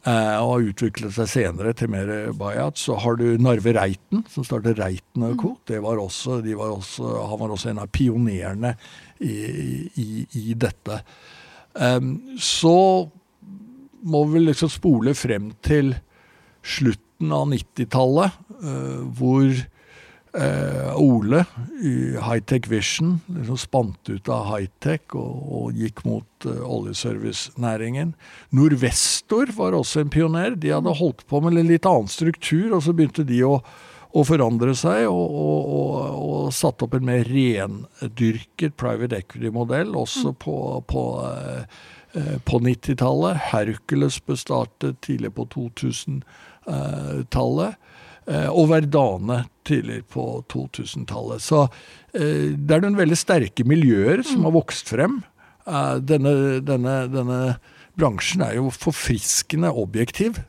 Eh, 0.05 0.37
og 0.37 0.51
har 0.51 0.67
utviklet 0.69 1.15
seg 1.17 1.29
senere 1.33 1.73
til 1.77 1.89
mer 1.89 2.11
bayat. 2.37 2.77
Så 2.77 2.97
har 3.01 3.17
du 3.17 3.39
Narve 3.41 3.73
Reiten, 3.73 4.25
som 4.29 4.45
startet 4.45 4.77
Reiten 4.77 5.25
Co. 5.41 5.55
Mm. 5.65 5.81
Var 5.87 6.03
også, 6.03 6.41
var 6.59 6.75
også, 6.75 7.09
han 7.31 7.41
var 7.41 7.55
også 7.55 7.71
en 7.73 7.81
av 7.81 7.93
pionerene 7.95 8.75
i, 9.25 9.37
i, 9.97 10.09
i 10.45 10.57
dette. 10.61 11.01
Um, 11.73 12.37
så 12.37 12.77
må 14.05 14.21
vi 14.29 14.45
liksom 14.45 14.71
spole 14.71 15.15
frem 15.17 15.55
til 15.65 15.95
slutten 16.65 17.33
av 17.33 17.49
90-tallet, 17.49 18.37
uh, 18.61 18.69
eh, 18.69 19.01
hvor 19.17 19.65
eh, 20.35 21.01
Ole 21.01 21.45
i 21.83 22.19
Hightech 22.19 22.71
Vision 22.71 23.21
liksom 23.29 23.59
spant 23.61 24.11
ut 24.11 24.29
av 24.33 24.47
hightech 24.51 25.15
og, 25.19 25.35
og 25.59 25.73
gikk 25.79 26.05
mot 26.09 26.47
eh, 26.49 26.77
oljeservicenæringen. 26.77 28.15
Norvestor 28.55 29.47
var 29.57 29.73
også 29.79 29.97
en 30.05 30.15
pioner. 30.15 30.51
De 30.59 30.69
hadde 30.75 31.01
holdt 31.01 31.23
på 31.31 31.37
med 31.45 31.59
en 31.59 31.73
litt 31.73 31.87
annen 31.89 32.11
struktur, 32.11 32.69
og 32.75 32.81
så 32.85 32.91
begynte 32.97 33.25
de 33.29 33.39
å, 33.47 33.55
å 34.15 34.21
forandre 34.27 34.73
seg 34.79 35.01
og, 35.11 35.27
og, 35.45 35.91
og, 36.21 36.53
satte 36.55 36.85
opp 36.87 36.95
en 36.99 37.09
mer 37.09 37.23
rendyrket 37.27 38.73
private 38.81 39.15
equity-modell 39.25 39.91
også 39.97 40.29
mm. 40.35 40.39
på, 40.45 40.57
på 40.91 41.03
eh, 41.25 41.65
på 42.47 42.57
90-tallet. 42.63 43.35
Hercules 43.51 44.17
bestartet 44.23 44.95
tidlig 45.03 45.33
på 45.35 45.43
2000-tallet. 45.51 47.75
Eh, 48.25 48.49
og 48.49 48.71
Verdane 48.73 49.45
tidlig 49.69 50.03
på 50.13 50.43
2000-tallet. 50.53 51.45
Så 51.45 51.67
eh, 52.17 52.55
det 52.57 52.77
er 52.77 52.85
noen 52.85 52.99
veldig 52.99 53.19
sterke 53.19 53.67
miljøer 53.69 54.25
som 54.27 54.47
har 54.49 54.57
vokst 54.57 54.93
frem. 54.93 55.21
Eh, 55.69 55.97
denne, 56.01 56.35
denne, 56.65 57.03
denne 57.13 57.43
bransjen 57.99 58.45
er 58.47 58.57
jo 58.59 58.73
forfriskende 58.75 59.73
objektiv. 59.73 60.41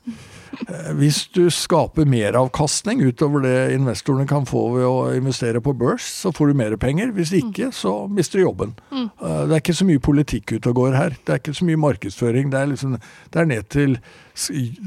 Hvis 0.95 1.25
du 1.35 1.49
skaper 1.51 2.07
meravkastning 2.07 3.01
utover 3.03 3.41
det 3.43 3.73
investorene 3.75 4.23
kan 4.29 4.45
få 4.47 4.61
ved 4.77 4.85
å 4.87 5.09
investere 5.11 5.59
på 5.59 5.73
børs, 5.75 6.05
så 6.23 6.31
får 6.31 6.53
du 6.53 6.59
mer 6.61 6.77
penger. 6.79 7.11
Hvis 7.17 7.33
ikke, 7.35 7.73
så 7.75 8.05
mister 8.07 8.39
du 8.39 8.45
jobben. 8.45 8.71
Det 9.19 9.49
er 9.49 9.59
ikke 9.59 9.75
så 9.75 9.87
mye 9.89 9.99
politikk 9.99 10.55
ute 10.55 10.71
og 10.71 10.79
går 10.79 10.95
her. 10.95 11.17
Det 11.27 11.33
er 11.35 11.41
ikke 11.43 11.57
så 11.59 11.67
mye 11.67 11.81
markedsføring. 11.83 12.53
Det 12.53 12.61
er, 12.61 12.71
liksom, 12.71 12.95
det 13.33 13.41
er 13.41 13.51
ned 13.51 13.67
til 13.75 13.99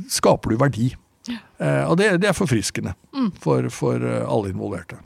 Skaper 0.09 0.57
du 0.57 0.59
verdi? 0.61 0.89
Eh, 1.35 1.85
og 1.85 1.99
det, 2.01 2.11
det, 2.23 2.31
er 2.31 2.37
forfriskende 2.37 2.95
mm. 3.15 3.31
for, 3.43 3.69
for, 3.75 4.03
eh, 4.03 4.25
alle 4.25 4.53
involverte. 4.53 4.99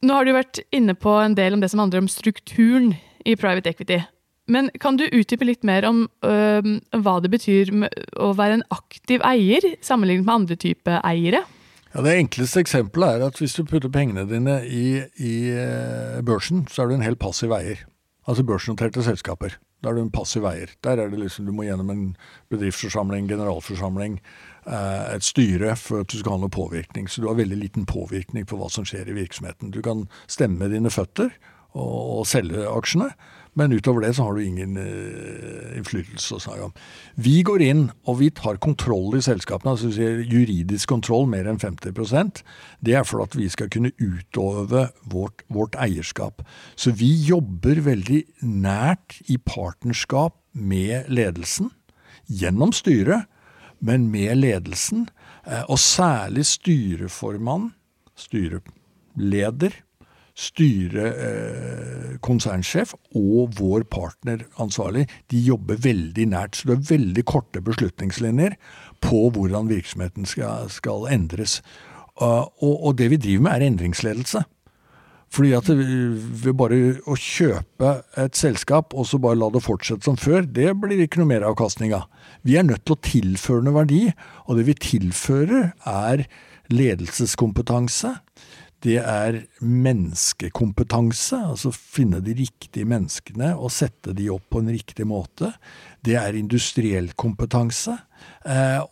Nå 0.00 0.16
har 0.16 0.24
du 0.24 0.32
vært 0.32 0.62
inne 0.72 0.96
på 0.96 1.12
en 1.20 1.36
del 1.36 1.56
om 1.56 1.62
det 1.62 1.70
som 1.72 1.82
handler 1.82 2.04
om 2.04 2.08
strukturen 2.08 2.94
i 3.28 3.36
private 3.36 3.72
equity. 3.72 4.00
Men 4.50 4.70
kan 4.82 4.96
du 4.98 5.04
utdype 5.06 5.46
litt 5.46 5.66
mer 5.66 5.84
om 5.86 6.06
øh, 6.26 6.70
hva 7.04 7.18
det 7.22 7.30
betyr 7.30 7.70
å 8.18 8.32
være 8.34 8.58
en 8.58 8.66
aktiv 8.74 9.22
eier, 9.26 9.66
sammenlignet 9.84 10.26
med 10.26 10.34
andre 10.34 10.58
type 10.58 11.00
eiere? 11.06 11.44
Ja, 11.90 12.02
Det 12.06 12.16
enkleste 12.16 12.62
eksempelet 12.64 13.18
er 13.18 13.26
at 13.28 13.38
hvis 13.42 13.54
du 13.58 13.64
putter 13.66 13.92
pengene 13.92 14.24
dine 14.30 14.60
i, 14.66 15.02
i 15.18 15.34
børsen, 16.26 16.64
så 16.70 16.82
er 16.82 16.90
du 16.90 16.98
en 16.98 17.06
helt 17.06 17.20
passiv 17.22 17.54
eier. 17.54 17.84
Altså 18.30 18.46
børsnoterte 18.46 19.02
selskaper. 19.04 19.56
Da 19.80 19.90
er 19.90 19.96
du 19.96 20.02
en 20.04 20.12
passiv 20.12 20.44
eier. 20.44 20.72
Der 20.84 21.00
er 21.00 21.08
det 21.08 21.18
liksom, 21.22 21.46
Du 21.46 21.52
må 21.56 21.64
gjennom 21.64 21.90
en 21.90 22.16
bedriftsforsamling, 22.52 23.28
generalforsamling, 23.28 24.20
et 24.66 25.24
styre 25.24 25.76
for 25.80 26.04
at 26.04 26.12
du 26.12 26.18
skal 26.20 26.36
ha 26.36 26.42
noe 26.42 26.52
påvirkning. 26.52 27.08
Så 27.08 27.22
du 27.22 27.28
har 27.30 27.38
veldig 27.38 27.60
liten 27.60 27.86
påvirkning 27.88 28.46
på 28.48 28.58
hva 28.60 28.68
som 28.72 28.84
skjer 28.88 29.08
i 29.08 29.16
virksomheten. 29.16 29.72
Du 29.74 29.80
kan 29.84 30.06
stemme 30.30 30.68
dine 30.72 30.92
føtter 30.92 31.32
og, 31.72 32.20
og 32.20 32.26
selge 32.28 32.66
aksjene, 32.68 33.10
men 33.58 33.74
utover 33.74 34.04
det 34.04 34.12
så 34.14 34.28
har 34.28 34.36
du 34.36 34.44
ingen 34.44 34.76
uh, 34.78 35.72
innflytelse 35.78 36.36
å 36.36 36.42
snakke 36.42 36.68
om. 36.68 36.74
Vi 37.18 37.40
går 37.46 37.64
inn 37.66 37.82
og 38.06 38.20
vi 38.20 38.30
tar 38.34 38.60
kontroll 38.62 39.16
i 39.18 39.22
selskapene, 39.24 39.74
altså 39.74 39.90
juridisk 39.90 40.90
kontroll 40.92 41.26
mer 41.30 41.48
enn 41.50 41.58
50% 41.58 42.44
Det 42.86 42.94
er 42.98 43.06
for 43.06 43.24
at 43.24 43.34
vi 43.38 43.48
skal 43.50 43.70
kunne 43.72 43.92
utøve 43.98 44.86
vårt, 45.10 45.44
vårt 45.50 45.78
eierskap. 45.82 46.44
Så 46.78 46.94
vi 46.94 47.10
jobber 47.26 47.82
veldig 47.86 48.22
nært 48.46 49.18
i 49.26 49.38
partnerskap 49.42 50.38
med 50.54 51.10
ledelsen 51.10 51.70
gjennom 52.30 52.74
styret 52.74 53.29
men 53.80 54.10
med 54.12 54.36
ledelsen, 54.38 55.08
eh, 55.46 55.64
og 55.68 55.78
særlig 55.78 56.46
styreformann, 56.46 57.72
styreleder, 58.18 59.70
styrekonsernsjef 60.40 62.94
eh, 62.94 63.00
og 63.18 63.58
vår 63.58 63.82
partner 63.92 64.38
ansvarlig, 64.62 65.04
de 65.32 65.38
jobber 65.44 65.76
veldig 65.84 66.26
nært. 66.32 66.52
Så 66.56 66.62
det 66.68 66.74
er 66.78 66.92
veldig 66.94 67.24
korte 67.28 67.60
beslutningslinjer 67.64 68.52
på 69.04 69.18
hvordan 69.34 69.72
virksomheten 69.72 70.24
skal, 70.28 70.58
skal 70.72 71.00
endres. 71.12 71.52
Uh, 72.20 72.44
og, 72.60 72.74
og, 72.84 72.92
det 72.98 73.08
vi 73.14 73.16
driver 73.16 73.42
med, 73.46 73.54
er 73.54 73.62
endringsledelse. 73.70 74.40
Fordi 75.30 75.52
at 75.54 75.68
ved 75.70 76.54
bare 76.58 76.78
å 77.06 77.14
kjøpe 77.14 77.92
et 78.18 78.38
selskap 78.38 78.96
og 78.98 79.06
så 79.06 79.20
bare 79.22 79.38
la 79.38 79.50
det 79.54 79.62
fortsette 79.62 80.08
som 80.08 80.18
før, 80.18 80.42
det 80.42 80.72
blir 80.82 81.04
ikke 81.04 81.22
noe 81.22 81.30
mer 81.30 81.46
avkastning 81.46 81.94
av. 81.94 82.08
Vi 82.42 82.58
er 82.58 82.66
nødt 82.66 82.82
til 82.82 82.96
å 82.96 83.04
tilføre 83.06 83.62
noe 83.66 83.78
verdi, 83.78 84.02
og 84.48 84.58
det 84.58 84.66
vi 84.66 84.78
tilfører 84.90 85.70
er 85.86 86.24
ledelseskompetanse. 86.74 88.16
Det 88.80 88.96
er 88.96 89.42
menneskekompetanse, 89.60 91.36
altså 91.52 91.68
finne 91.74 92.22
de 92.24 92.32
riktige 92.38 92.88
menneskene 92.88 93.52
og 93.52 93.74
sette 93.74 94.14
de 94.16 94.30
opp 94.32 94.46
på 94.48 94.62
en 94.62 94.70
riktig 94.72 95.04
måte. 95.08 95.50
Det 96.00 96.16
er 96.16 96.38
industriell 96.38 97.10
kompetanse. 97.12 97.98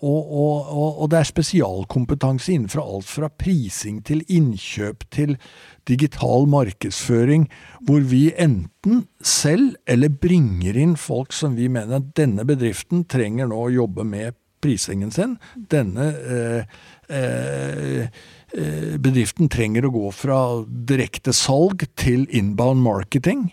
Og, 0.05 0.20
og, 0.29 0.68
og, 0.68 0.90
og, 1.01 1.07
det 1.09 1.22
er 1.22 1.31
spesialkompetanse 1.31 2.53
innenfor 2.53 2.85
alt 2.85 3.09
fra 3.09 3.31
prising 3.33 4.03
til 4.05 4.20
innkjøp 4.29 5.09
til 5.14 5.35
digital 5.88 6.46
markedsføring, 6.51 7.46
hvor 7.87 8.05
vi 8.11 8.29
enten 8.37 9.07
selv 9.24 9.77
eller 9.88 10.12
bringer 10.12 10.77
inn 10.77 10.96
folk 11.01 11.33
som 11.37 11.57
vi 11.59 11.70
mener 11.72 11.98
at 12.03 12.12
denne 12.18 12.44
bedriften 12.48 13.07
trenger 13.09 13.48
nå 13.51 13.62
å 13.66 13.72
jobbe 13.72 14.07
med 14.07 14.37
prisingen 14.62 15.11
sin. 15.14 15.37
Denne 15.70 16.11
eh, 16.18 16.79
eh, 17.09 18.03
eh 18.55 18.94
bedriften 18.98 19.51
trenger 19.53 19.87
å 19.87 19.94
gå 19.94 20.11
fra 20.16 20.38
direkte 20.66 21.35
salg 21.37 21.85
til 22.01 22.27
inbound 22.35 22.83
marketing. 22.83 23.48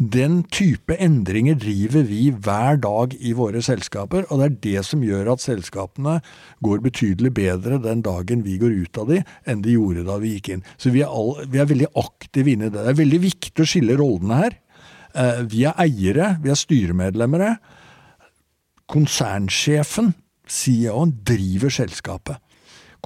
Den 0.00 0.38
type 0.48 0.96
endringer 0.96 1.58
driver 1.60 2.06
vi 2.08 2.30
hver 2.32 2.78
dag 2.80 3.12
i 3.20 3.34
våre 3.36 3.60
selskaper, 3.60 4.24
og 4.30 4.40
det 4.40 4.46
er 4.46 4.54
det 4.64 4.84
som 4.88 5.02
gjør 5.04 5.34
at 5.34 5.42
selskapene 5.44 6.14
går 6.64 6.80
betydelig 6.86 7.34
bedre 7.36 7.76
den 7.84 8.00
dagen 8.06 8.40
vi 8.46 8.56
går 8.62 8.78
ut 8.86 9.00
av 9.02 9.10
de, 9.12 9.18
enn 9.44 9.60
de 9.60 9.74
gjorde 9.76 10.06
da 10.08 10.16
vi 10.22 10.32
gikk 10.38 10.48
inn. 10.54 10.64
Så 10.80 10.94
vi 10.94 11.02
er, 11.04 11.12
all, 11.12 11.44
vi 11.52 11.60
er 11.60 11.68
veldig 11.68 11.90
aktive 12.00 12.54
inne 12.54 12.70
i 12.70 12.72
det. 12.72 12.80
Det 12.80 12.94
er 12.94 13.00
veldig 13.02 13.20
viktig 13.26 13.60
å 13.60 13.68
skille 13.68 13.98
rollene 14.00 14.40
her. 14.40 14.56
Eh, 15.12 15.44
vi 15.52 15.66
er 15.68 15.76
eiere, 15.84 16.32
vi 16.40 16.54
er 16.54 16.62
styremedlemmer. 16.62 17.46
Konsernsjefen, 18.88 20.14
CEO-en, 20.48 21.12
driver 21.28 21.76
selskapet. 21.76 22.40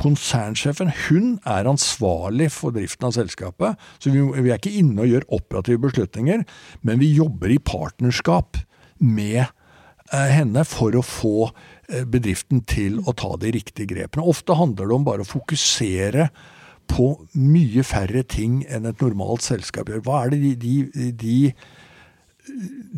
Konsernsjefen 0.00 0.92
hun 1.06 1.34
er 1.48 1.68
ansvarlig 1.70 2.50
for 2.54 2.74
driften 2.74 3.08
av 3.08 3.14
selskapet. 3.16 3.80
Så 4.02 4.12
vi, 4.14 4.22
vi 4.22 4.50
er 4.50 4.58
ikke 4.58 4.74
inne 4.80 5.04
og 5.04 5.12
gjør 5.12 5.28
operative 5.38 5.84
beslutninger, 5.86 6.44
men 6.82 7.02
vi 7.02 7.12
jobber 7.14 7.54
i 7.54 7.60
partnerskap 7.62 8.58
med 9.04 9.44
eh, 9.44 10.30
henne 10.34 10.64
for 10.68 10.96
å 10.96 11.04
få 11.04 11.36
eh, 11.46 12.02
bedriften 12.02 12.64
til 12.70 13.00
å 13.04 13.14
ta 13.16 13.34
de 13.40 13.54
riktige 13.54 13.92
grepene. 13.94 14.26
Ofte 14.26 14.56
handler 14.58 14.90
det 14.90 14.98
om 14.98 15.06
bare 15.06 15.26
å 15.26 15.30
fokusere 15.30 16.28
på 16.90 17.06
mye 17.40 17.84
færre 17.86 18.24
ting 18.28 18.60
enn 18.68 18.88
et 18.88 19.00
normalt 19.00 19.44
selskap 19.44 19.88
gjør. 19.88 20.04
Hva 20.04 20.24
er 20.24 20.34
det 20.34 20.42
de, 20.42 20.74
de, 20.92 21.12
de 21.22 21.38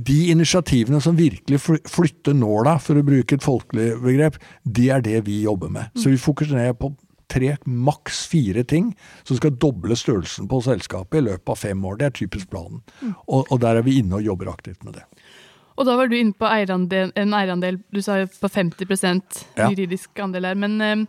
de 0.06 0.18
initiativene 0.30 1.00
som 1.00 1.16
virkelig 1.16 1.60
flytter 1.90 2.34
nåla, 2.34 2.76
for 2.82 2.98
å 2.98 3.06
bruke 3.06 3.36
et 3.36 3.44
folkelig 3.44 3.92
begrep, 4.02 4.38
det 4.64 4.88
er 4.92 5.04
det 5.04 5.20
vi 5.28 5.42
jobber 5.44 5.70
med. 5.72 5.92
Så 5.94 6.10
vi 6.10 6.20
fokuserer 6.20 6.74
på 6.78 6.92
tre, 7.30 7.56
maks 7.66 8.24
fire 8.30 8.62
ting 8.66 8.92
som 9.26 9.38
skal 9.38 9.56
doble 9.58 9.96
størrelsen 9.98 10.48
på 10.50 10.60
selskapet 10.66 11.20
i 11.20 11.26
løpet 11.28 11.52
av 11.52 11.58
fem 11.58 11.84
år. 11.88 11.98
Det 12.00 12.08
er 12.08 12.18
typisk 12.20 12.50
planen. 12.52 12.82
Og, 13.26 13.46
og 13.50 13.60
der 13.62 13.80
er 13.80 13.86
vi 13.86 13.98
inne 14.00 14.20
og 14.20 14.26
jobber 14.26 14.52
aktivt 14.52 14.86
med 14.86 14.98
det. 14.98 15.06
Og 15.76 15.84
da 15.88 15.96
var 15.98 16.08
du 16.08 16.16
inne 16.16 16.36
på 16.36 16.48
eierandel, 16.48 17.10
en 17.18 17.34
eierandel 17.36 17.80
du 17.92 18.00
sa 18.04 18.22
på 18.24 18.48
50 18.48 18.86
juridisk 19.58 20.22
andel 20.24 20.48
her. 20.48 20.56
Men 20.56 21.06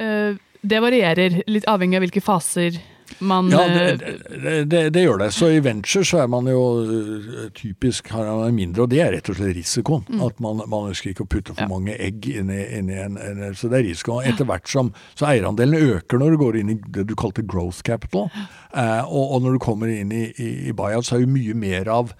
øh, 0.00 0.38
det 0.62 0.80
varierer 0.82 1.42
litt 1.50 1.68
avhengig 1.68 1.98
av 1.98 2.06
hvilke 2.06 2.24
faser 2.24 2.78
man 3.20 3.48
Ja, 3.50 3.62
eh, 3.66 3.96
det, 3.98 4.52
det, 4.70 4.80
det 4.94 5.02
gjør 5.02 5.18
det. 5.22 5.28
Så 5.34 5.48
i 5.50 5.60
venture 5.64 6.04
så 6.06 6.20
er 6.22 6.28
man 6.30 6.46
jo 6.50 6.60
øh, 6.84 7.50
typisk 7.56 8.08
har 8.14 8.28
man 8.28 8.54
mindre, 8.54 8.82
og 8.84 8.90
det 8.92 9.00
er 9.04 9.12
rett 9.16 9.30
og 9.32 9.38
slett 9.38 9.56
risikoen. 9.56 10.04
At 10.24 10.40
man, 10.44 10.60
man 10.70 10.90
ønsker 10.92 11.10
ikke 11.12 11.24
å 11.26 11.30
putte 11.32 11.54
for 11.56 11.64
Ja. 11.64 11.68
mange 11.72 11.96
egg 11.98 12.28
inn 12.30 12.50
i, 12.54 12.60
inn 12.78 12.90
i 12.92 12.98
en, 13.02 13.16
en 13.18 13.54
Så 13.58 13.68
det 13.72 13.80
er 13.80 13.86
risiko. 13.88 14.20
Etter 14.22 14.44
hvert 14.48 14.68
som 14.68 14.92
Så 15.18 15.26
eierandelen 15.26 15.78
øker 15.98 16.18
når 16.20 16.30
du 16.36 16.40
går 16.44 16.60
inn 16.60 16.70
i 16.74 16.78
det 16.98 17.06
du 17.08 17.14
kalte 17.18 17.42
growth 17.46 17.82
capital. 17.82 18.28
Eh, 18.74 19.02
og, 19.08 19.32
og 19.36 19.42
når 19.46 19.56
du 19.58 19.62
kommer 19.64 19.88
inn 19.92 20.12
i, 20.12 20.26
i, 20.38 20.50
i 20.68 20.72
buyout, 20.76 21.06
så 21.08 21.16
er 21.16 21.24
jo 21.24 21.32
mye 21.32 21.54
mer 21.58 21.88
av, 21.88 22.12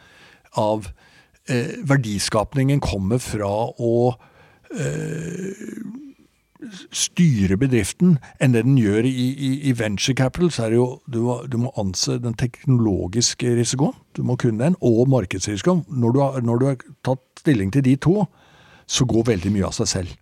av 0.57 0.89
eh, 1.49 1.77
verdiskapningen 1.85 2.81
kommer 2.81 3.19
fra 3.23 3.53
å 3.77 3.95
styre 6.91 7.59
bedriften 7.61 8.17
enn 8.43 8.55
det 8.55 8.65
den 8.67 8.79
gjør 8.81 9.07
i, 9.07 9.13
i, 9.31 9.51
i 9.71 9.75
venture 9.79 10.17
capital, 10.19 10.51
så 10.55 10.67
er 10.67 10.75
det 10.75 10.81
jo 10.81 10.89
du 11.07 11.21
må, 11.23 11.37
du 11.47 11.59
må 11.63 11.73
anse 11.79 12.19
den 12.23 12.35
teknologiske 12.39 13.55
risikoen, 13.61 13.95
du 14.19 14.25
må 14.27 14.39
kunne 14.41 14.65
den, 14.65 14.79
og 14.83 15.07
markedsrisikoen. 15.13 15.85
Når 15.89 16.15
du, 16.15 16.23
har, 16.25 16.41
når 16.43 16.59
du 16.59 16.67
har 16.71 16.81
tatt 17.07 17.23
stilling 17.45 17.71
til 17.75 17.87
de 17.87 17.95
to, 18.09 18.17
så 18.89 19.07
går 19.07 19.31
veldig 19.31 19.55
mye 19.55 19.69
av 19.69 19.77
seg 19.79 19.93
selv. 19.93 20.19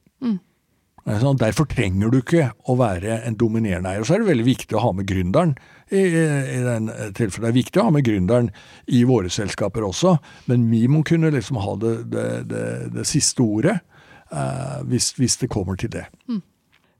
Eh, 1.06 1.20
Sånn, 1.22 1.38
derfor 1.40 1.68
trenger 1.70 2.10
du 2.10 2.20
ikke 2.20 2.50
å 2.66 2.76
være 2.80 3.20
en 3.28 3.38
dominerende 3.38 3.92
eier. 3.92 4.02
Og 4.02 4.08
så 4.08 4.16
er 4.16 4.24
det 4.24 4.32
veldig 4.32 4.46
viktig 4.48 4.76
å 4.76 4.84
ha 4.88 4.92
med 4.96 5.08
gründeren. 5.08 5.56
I, 5.86 6.00
i 6.02 6.62
den 6.64 6.88
tilfellet. 7.14 7.44
Det 7.44 7.50
er 7.52 7.54
viktig 7.54 7.78
å 7.78 7.84
ha 7.86 7.92
med 7.94 8.02
gründeren 8.08 8.48
i 8.90 9.04
våre 9.06 9.30
selskaper 9.30 9.84
også, 9.86 10.16
men 10.50 10.64
vi 10.66 10.80
må 10.90 11.04
kunne 11.06 11.30
liksom 11.30 11.60
ha 11.62 11.76
det, 11.78 11.92
det, 12.10 12.24
det, 12.50 12.64
det 12.96 13.04
siste 13.06 13.44
ordet 13.44 13.76
eh, 13.76 13.95
hvis, 14.90 15.12
hvis 15.18 15.36
det 15.38 15.50
kommer 15.52 15.76
til 15.78 15.92
det. 15.92 16.06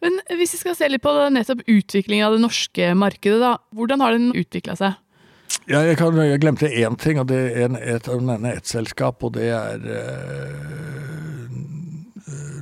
Men 0.05 0.21
hvis 0.39 0.55
vi 0.55 0.61
skal 0.61 0.77
se 0.79 0.89
litt 0.91 1.03
på 1.03 1.13
nettopp 1.33 1.65
utviklingen 1.67 2.27
av 2.29 2.37
det 2.37 2.43
norske 2.45 2.93
markedet, 2.95 3.41
da. 3.43 3.57
Hvordan 3.75 4.05
har 4.05 4.15
den 4.15 4.31
utvikla 4.37 4.77
seg? 4.79 4.99
Ja, 5.67 5.81
jeg, 5.83 5.97
kan, 5.99 6.15
jeg 6.19 6.41
glemte 6.43 6.69
én 6.71 6.97
ting, 7.01 7.19
og 7.19 7.29
det 7.31 7.39
er 7.39 7.65
en, 7.67 7.79
et, 7.79 8.07
nevner 8.07 8.59
ett 8.59 8.69
selskap, 8.71 9.23
og 9.27 9.35
det 9.39 9.49
er 9.55 9.83
uh, 9.83 11.49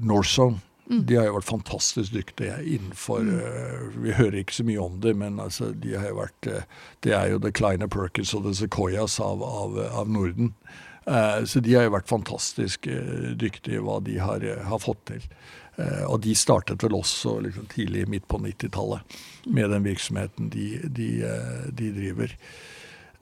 Northzone. 0.04 0.60
De 0.84 1.16
har 1.16 1.26
jo 1.30 1.38
vært 1.38 1.48
fantastisk 1.48 2.12
dyktige 2.12 2.58
innenfor 2.60 3.24
eh, 3.24 3.84
Vi 4.04 4.12
hører 4.12 4.42
ikke 4.42 4.52
så 4.52 4.66
mye 4.68 4.82
om 4.82 4.98
det, 5.00 5.14
men 5.16 5.40
altså, 5.40 5.70
de 5.72 5.94
har 5.96 6.10
jo 6.10 6.18
vært 6.18 6.48
eh, 6.52 6.66
Det 7.00 7.14
er 7.16 7.30
jo 7.32 7.38
The 7.40 7.52
Kleiner 7.56 7.88
Perkins 7.88 8.34
og 8.36 8.44
The 8.44 8.52
Sequoias 8.58 9.16
av, 9.16 9.40
av, 9.40 9.78
av 9.80 10.10
Norden. 10.12 10.52
Eh, 11.06 11.44
så 11.44 11.60
de 11.60 11.74
har 11.76 11.84
jo 11.88 11.94
vært 11.96 12.08
fantastisk 12.10 12.88
dyktige 13.36 13.78
i 13.78 13.84
hva 13.84 13.98
de 14.04 14.18
har, 14.22 14.44
eh, 14.44 14.64
har 14.68 14.80
fått 14.82 15.04
til. 15.10 15.26
Eh, 15.76 16.04
og 16.06 16.20
de 16.22 16.34
startet 16.38 16.82
vel 16.86 16.94
også 17.00 17.40
liksom, 17.42 17.66
tidlig 17.72 18.06
midt 18.10 18.28
på 18.30 18.38
90-tallet 18.38 19.16
med 19.50 19.72
den 19.74 19.86
virksomheten 19.88 20.52
de, 20.52 20.68
de, 20.86 21.08
eh, 21.26 21.64
de 21.74 21.90
driver. 21.96 22.36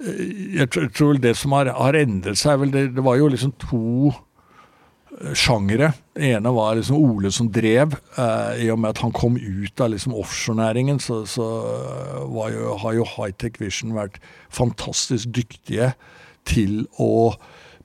Eh, 0.02 0.58
Jeg 0.58 0.68
tror, 0.74 1.14
vel 1.14 1.22
det 1.22 1.36
som 1.40 1.54
har, 1.56 1.72
har 1.72 1.96
endret 1.96 2.36
seg, 2.40 2.60
vel 2.60 2.74
det, 2.74 2.90
det 2.96 3.04
var 3.06 3.16
jo 3.16 3.30
liksom 3.32 3.54
to 3.62 4.12
eh, 4.12 5.32
sjangere. 5.32 5.94
Det 6.12 6.34
ene 6.36 6.52
var 6.52 6.76
liksom 6.76 7.00
Ole 7.00 7.32
som 7.32 7.48
drev. 7.48 7.96
Eh, 8.20 8.66
I 8.66 8.70
og 8.74 8.82
med 8.84 8.92
at 8.92 9.02
han 9.06 9.16
kom 9.16 9.40
ut 9.40 9.80
av 9.80 9.94
liksom 9.94 10.12
offshorenæringen, 10.20 11.00
så, 11.00 11.22
så 11.24 11.48
eh, 11.72 12.52
jo, 12.52 12.76
har 12.84 12.98
jo 13.00 13.08
Hightech 13.16 13.62
Vision 13.64 13.96
vært 13.96 14.20
fantastisk 14.52 15.32
dyktige 15.32 15.94
til 16.44 16.82
å 17.00 17.32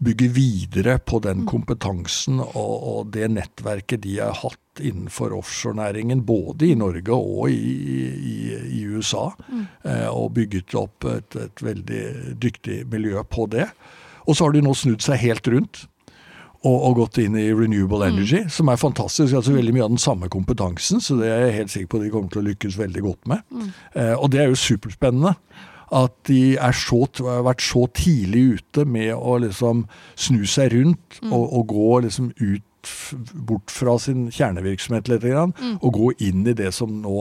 bygge 0.03 0.27
videre 0.35 0.97
på 0.99 1.19
den 1.23 1.45
kompetansen 1.49 2.41
og, 2.43 2.73
og 2.91 3.11
det 3.15 3.31
nettverket 3.33 4.03
de 4.03 4.19
har 4.19 4.35
hatt 4.43 4.81
innenfor 4.83 5.33
offshorenæringen, 5.33 6.21
både 6.27 6.67
i 6.69 6.77
Norge 6.77 7.15
og 7.15 7.49
i, 7.49 7.73
i, 8.13 8.37
i 8.77 8.83
USA. 8.85 9.31
Mm. 9.49 9.63
og 10.11 10.33
bygget 10.35 10.75
opp 10.77 11.07
et, 11.09 11.37
et 11.39 11.63
veldig 11.65 12.03
dyktig 12.37 12.83
miljø 12.91 13.23
på 13.25 13.47
det. 13.49 13.65
Og 14.27 14.37
så 14.37 14.45
har 14.45 14.53
de 14.53 14.61
nå 14.61 14.75
snudd 14.77 15.01
seg 15.01 15.23
helt 15.23 15.49
rundt 15.49 15.87
og, 16.65 16.75
og 16.75 16.99
gått 17.01 17.19
inn 17.21 17.37
i 17.39 17.47
renewable 17.53 18.07
energy, 18.07 18.43
som 18.51 18.71
er 18.71 18.79
fantastisk. 18.81 19.33
altså 19.37 19.55
Veldig 19.55 19.75
mye 19.75 19.85
av 19.85 19.93
den 19.93 20.01
samme 20.01 20.29
kompetansen, 20.33 21.01
så 21.03 21.17
det 21.19 21.31
er 21.31 21.45
jeg 21.45 21.57
helt 21.61 21.73
sikker 21.73 21.91
på 21.93 22.03
de 22.03 22.11
kommer 22.13 22.33
til 22.33 22.43
å 22.43 22.47
lykkes 22.49 22.77
veldig 22.79 23.03
godt 23.05 23.33
med. 23.33 23.57
Eh, 23.93 24.15
og 24.15 24.31
det 24.33 24.43
er 24.43 24.51
jo 24.51 24.59
superspennende. 24.59 25.35
At 25.95 26.15
de 26.27 26.57
er 26.59 26.75
så, 26.75 27.05
har 27.23 27.45
vært 27.47 27.63
så 27.63 27.85
tidlig 27.95 28.59
ute 28.59 28.85
med 28.85 29.13
å 29.15 29.37
liksom 29.43 29.85
snu 30.19 30.43
seg 30.49 30.73
rundt 30.75 31.21
og, 31.29 31.43
og 31.45 31.69
gå 31.71 31.99
liksom 32.07 32.33
ut 32.35 32.63
bort 33.33 33.71
fra 33.73 33.97
sin 33.99 34.27
kjernevirksomhet 34.31 35.09
litt, 35.11 35.23
mm. 35.23 35.79
og 35.81 35.95
gå 35.95 36.11
inn 36.29 36.45
i 36.47 36.55
det 36.55 36.69
som 36.75 36.91
nå 37.03 37.17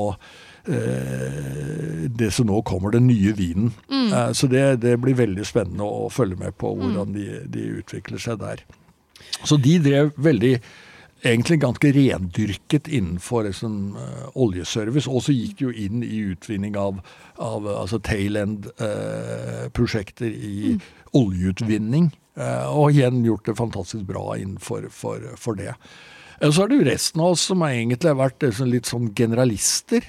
eh, 0.68 2.06
det 2.06 2.30
som 2.34 2.46
nå 2.46 2.60
kommer, 2.66 2.94
den 2.94 3.08
nye 3.10 3.32
vinen. 3.36 3.72
Eh, 3.90 4.32
så 4.36 4.46
det, 4.50 4.82
det 4.84 4.96
blir 5.02 5.18
veldig 5.18 5.46
spennende 5.46 5.86
å 5.86 6.10
følge 6.12 6.38
med 6.40 6.56
på 6.60 6.74
hvordan 6.76 7.14
de, 7.16 7.26
de 7.50 7.68
utvikler 7.80 8.22
seg 8.22 8.40
der. 8.42 8.62
Så 9.44 9.58
de 9.60 9.78
drev 9.82 10.12
veldig 10.22 10.56
Egentlig 11.26 11.60
ganske 11.62 11.92
rendyrket 11.92 12.88
innenfor 12.88 13.48
liksom, 13.48 13.96
uh, 13.98 14.26
oljeservice. 14.38 15.10
Og 15.10 15.24
så 15.26 15.34
gikk 15.34 15.58
det 15.58 15.66
jo 15.66 15.72
inn 15.86 16.04
i 16.06 16.20
utvinning 16.32 16.76
av, 16.80 17.00
av 17.42 17.66
altså 17.72 17.98
tail 17.98 18.38
end-prosjekter 18.40 20.30
i 20.30 20.76
oljeutvinning. 21.16 22.12
Uh, 22.36 22.68
og 22.70 22.92
igjen 22.92 23.24
gjort 23.26 23.48
det 23.48 23.56
fantastisk 23.58 24.04
bra 24.08 24.36
innenfor 24.36 24.90
for, 24.92 25.24
for 25.40 25.58
det. 25.58 25.74
Og 26.44 26.52
Så 26.52 26.62
er 26.62 26.68
det 26.68 26.78
jo 26.78 26.88
resten 26.90 27.22
av 27.24 27.34
oss 27.34 27.46
som 27.48 27.62
har 27.64 27.72
egentlig 27.72 28.12
har 28.12 28.18
vært 28.20 28.44
liksom 28.44 28.68
litt 28.68 28.88
sånn 28.90 29.12
generalister. 29.16 30.04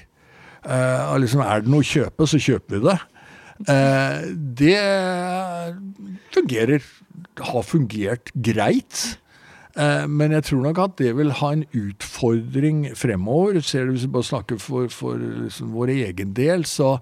Eh, 0.68 1.14
liksom, 1.22 1.44
er 1.44 1.64
det 1.64 1.72
noe 1.72 1.86
å 1.86 1.88
kjøpe, 1.88 2.28
så 2.28 2.40
kjøper 2.42 2.76
vi 2.76 2.82
det. 2.88 2.98
Eh, 3.74 4.26
det 4.60 4.82
fungerer, 6.36 6.84
har 7.52 7.64
fungert 7.66 8.34
greit. 8.36 9.06
Eh, 9.78 10.08
Men 10.08 10.32
jeg 10.32 10.44
tror 10.50 10.66
nok 10.66 10.80
at 10.82 10.98
det 10.98 11.14
vil 11.18 11.32
ha 11.40 11.54
en 11.54 11.66
utfordring 11.78 12.86
fremover. 12.98 13.62
Ser 13.62 13.86
du 13.86 13.92
Hvis 13.92 14.08
vi 14.08 14.16
bare 14.18 14.24
snakker 14.24 14.58
for, 14.58 14.88
for 14.90 15.18
liksom 15.18 15.74
vår 15.74 15.94
egen 15.94 16.34
del, 16.34 16.66
så 16.66 16.98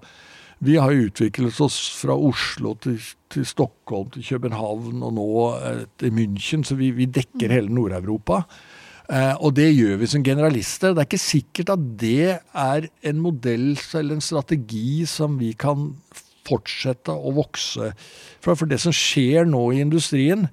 vi 0.58 0.76
har 0.80 0.92
utviklet 0.92 1.60
oss 1.60 1.76
fra 1.98 2.14
Oslo 2.16 2.74
til, 2.80 2.96
til 3.28 3.44
Stockholm 3.44 4.08
til 4.10 4.24
København 4.24 5.02
og 5.04 5.12
nå 5.12 5.28
eh, 5.58 5.84
til 6.00 6.14
München, 6.16 6.64
så 6.64 6.78
vi, 6.78 6.90
vi 6.96 7.04
dekker 7.04 7.52
hele 7.52 7.72
Nord-Europa. 7.72 8.44
Eh, 9.06 9.34
og 9.36 9.54
det 9.56 9.68
gjør 9.76 10.00
vi 10.00 10.08
som 10.10 10.24
generalister. 10.24 10.94
Det 10.94 11.04
er 11.04 11.10
ikke 11.10 11.20
sikkert 11.20 11.74
at 11.76 11.84
det 12.00 12.38
er 12.40 12.88
en 13.06 13.20
modell 13.22 13.74
eller 13.94 14.16
en 14.16 14.24
strategi 14.24 15.04
som 15.06 15.36
vi 15.38 15.52
kan 15.52 15.92
fortsette 16.46 17.12
å 17.12 17.34
vokse 17.36 17.92
fra. 18.40 18.54
For 18.54 18.66
det 18.70 18.80
som 18.82 18.94
skjer 18.94 19.46
nå 19.48 19.62
i 19.74 19.82
industrien, 19.84 20.48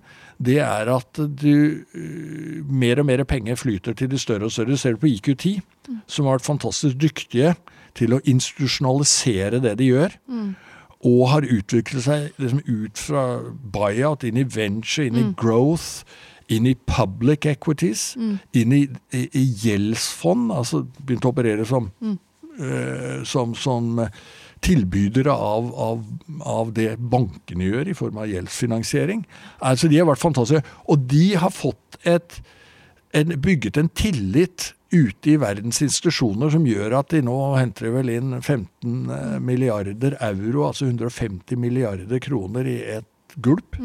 det 0.46 0.60
er 0.60 0.90
at 0.94 1.20
du 1.42 1.54
øh, 1.96 2.70
mer 2.70 3.00
og 3.00 3.06
mer 3.06 3.24
penger 3.24 3.56
flyter 3.56 3.94
til 3.94 4.12
de 4.12 4.18
større 4.18 4.50
og 4.50 4.52
større. 4.52 4.78
Ser 4.78 4.92
du 4.92 4.98
på 4.98 5.12
IQ10, 5.12 5.60
som 6.08 6.26
har 6.26 6.38
vært 6.38 6.48
fantastisk 6.48 7.02
dyktige 7.02 7.56
til 7.98 8.16
å 8.16 8.22
institusjonalisere 8.26 9.62
det 9.64 9.78
de 9.80 9.90
gjør. 9.92 10.18
Og 11.04 11.24
har 11.30 11.48
utviklet 11.52 12.06
seg 12.06 12.30
liksom 12.40 12.62
ut 12.68 12.98
fra 12.98 13.24
buyout, 13.74 14.24
inn 14.24 14.40
i 14.40 14.46
venture, 14.48 15.06
inn 15.06 15.20
i 15.20 15.26
growth, 15.36 16.06
inn 16.48 16.68
i 16.68 16.76
public 16.88 17.46
equities, 17.46 18.14
inn 18.54 18.72
i, 18.72 18.86
i, 19.12 19.26
i 19.36 19.44
gjeldsfond. 19.66 20.52
Altså 20.56 20.86
begynt 21.06 21.28
å 21.28 21.34
operere 21.34 21.66
som, 21.68 21.92
øh, 22.60 23.24
som, 23.28 23.56
som 23.56 24.00
tilbydere 24.64 25.34
av, 25.34 25.70
av, 25.76 26.04
av 26.48 26.74
det 26.78 26.96
bankene 26.98 27.68
gjør 27.68 27.92
i 27.92 27.98
form 27.98 28.22
av 28.24 28.30
gjeldsfinansiering. 28.32 29.26
Altså 29.60 29.90
De 29.92 30.00
har 30.00 30.10
vært 30.10 30.24
fantastiske. 30.24 30.78
Og 30.90 31.04
de 31.12 31.26
har 31.40 31.54
fått 31.54 32.00
et, 32.08 32.40
en, 33.14 33.36
bygget 33.44 33.80
en 33.80 33.92
tillit 33.92 34.72
ute 34.94 35.32
i 35.32 35.40
verdens 35.42 35.82
institusjoner 35.82 36.52
som 36.54 36.66
gjør 36.70 37.00
at 37.00 37.14
de 37.14 37.24
nå 37.26 37.38
henter 37.58 37.94
vel 37.96 38.12
inn 38.14 38.36
15 38.38 39.10
eh, 39.10 39.40
milliarder 39.42 40.18
euro, 40.22 40.68
altså 40.70 40.86
150 40.86 41.58
milliarder 41.60 42.22
kroner 42.22 42.70
i 42.70 42.78
et 43.00 43.10
gulp. 43.42 43.78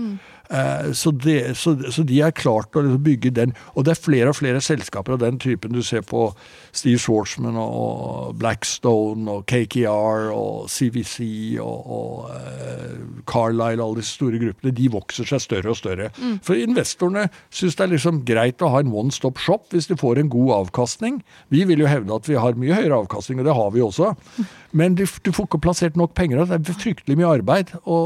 Eh, 0.50 0.92
Så, 0.96 1.10
det, 1.12 1.56
så, 1.56 1.74
så 1.92 2.02
de 2.08 2.20
har 2.20 2.30
klart 2.32 2.74
å 2.76 2.80
liksom 2.84 3.02
bygge 3.04 3.30
den. 3.36 3.52
Og 3.76 3.84
det 3.84 3.92
er 3.92 4.00
flere 4.00 4.28
og 4.32 4.36
flere 4.38 4.60
selskaper 4.64 5.12
av 5.16 5.20
den 5.20 5.38
typen. 5.38 5.72
Du 5.76 5.82
ser 5.82 6.00
på 6.02 6.30
Steve 6.72 6.98
Schwartzman 6.98 7.56
og 7.60 8.34
Blackstone 8.40 9.28
og 9.30 9.44
KKR 9.50 10.30
og 10.32 10.68
CVC 10.72 11.58
og, 11.60 11.90
og 11.98 12.30
eh, 12.32 12.96
Carlisle, 13.28 13.82
alle 13.84 14.00
disse 14.00 14.16
store 14.16 14.40
gruppene, 14.40 14.72
de 14.74 14.88
vokser 14.92 15.28
seg 15.28 15.40
større 15.44 15.72
og 15.74 15.76
større. 15.80 16.10
For 16.44 16.56
investorene 16.56 17.26
syns 17.50 17.76
det 17.78 17.84
er 17.86 17.92
liksom 17.94 18.22
greit 18.28 18.62
å 18.64 18.72
ha 18.72 18.80
en 18.84 18.92
one 18.92 19.12
stop 19.14 19.38
shop 19.38 19.68
hvis 19.74 19.88
de 19.90 19.96
får 20.00 20.22
en 20.22 20.32
god 20.32 20.54
avkastning. 20.62 21.20
Vi 21.52 21.64
vil 21.68 21.84
jo 21.84 21.90
hevde 21.90 22.14
at 22.16 22.28
vi 22.28 22.38
har 22.40 22.56
mye 22.58 22.74
høyere 22.78 23.02
avkastning, 23.04 23.40
og 23.42 23.48
det 23.48 23.54
har 23.58 23.70
vi 23.76 23.84
også. 23.84 24.14
Men 24.78 24.96
du, 24.98 25.04
du 25.04 25.30
får 25.32 25.46
ikke 25.48 25.62
plassert 25.64 25.96
nok 25.96 26.14
penger, 26.16 26.44
det 26.48 26.58
er 26.58 26.80
fryktelig 26.80 27.16
mye 27.20 27.30
arbeid 27.38 27.70
å, 27.88 27.98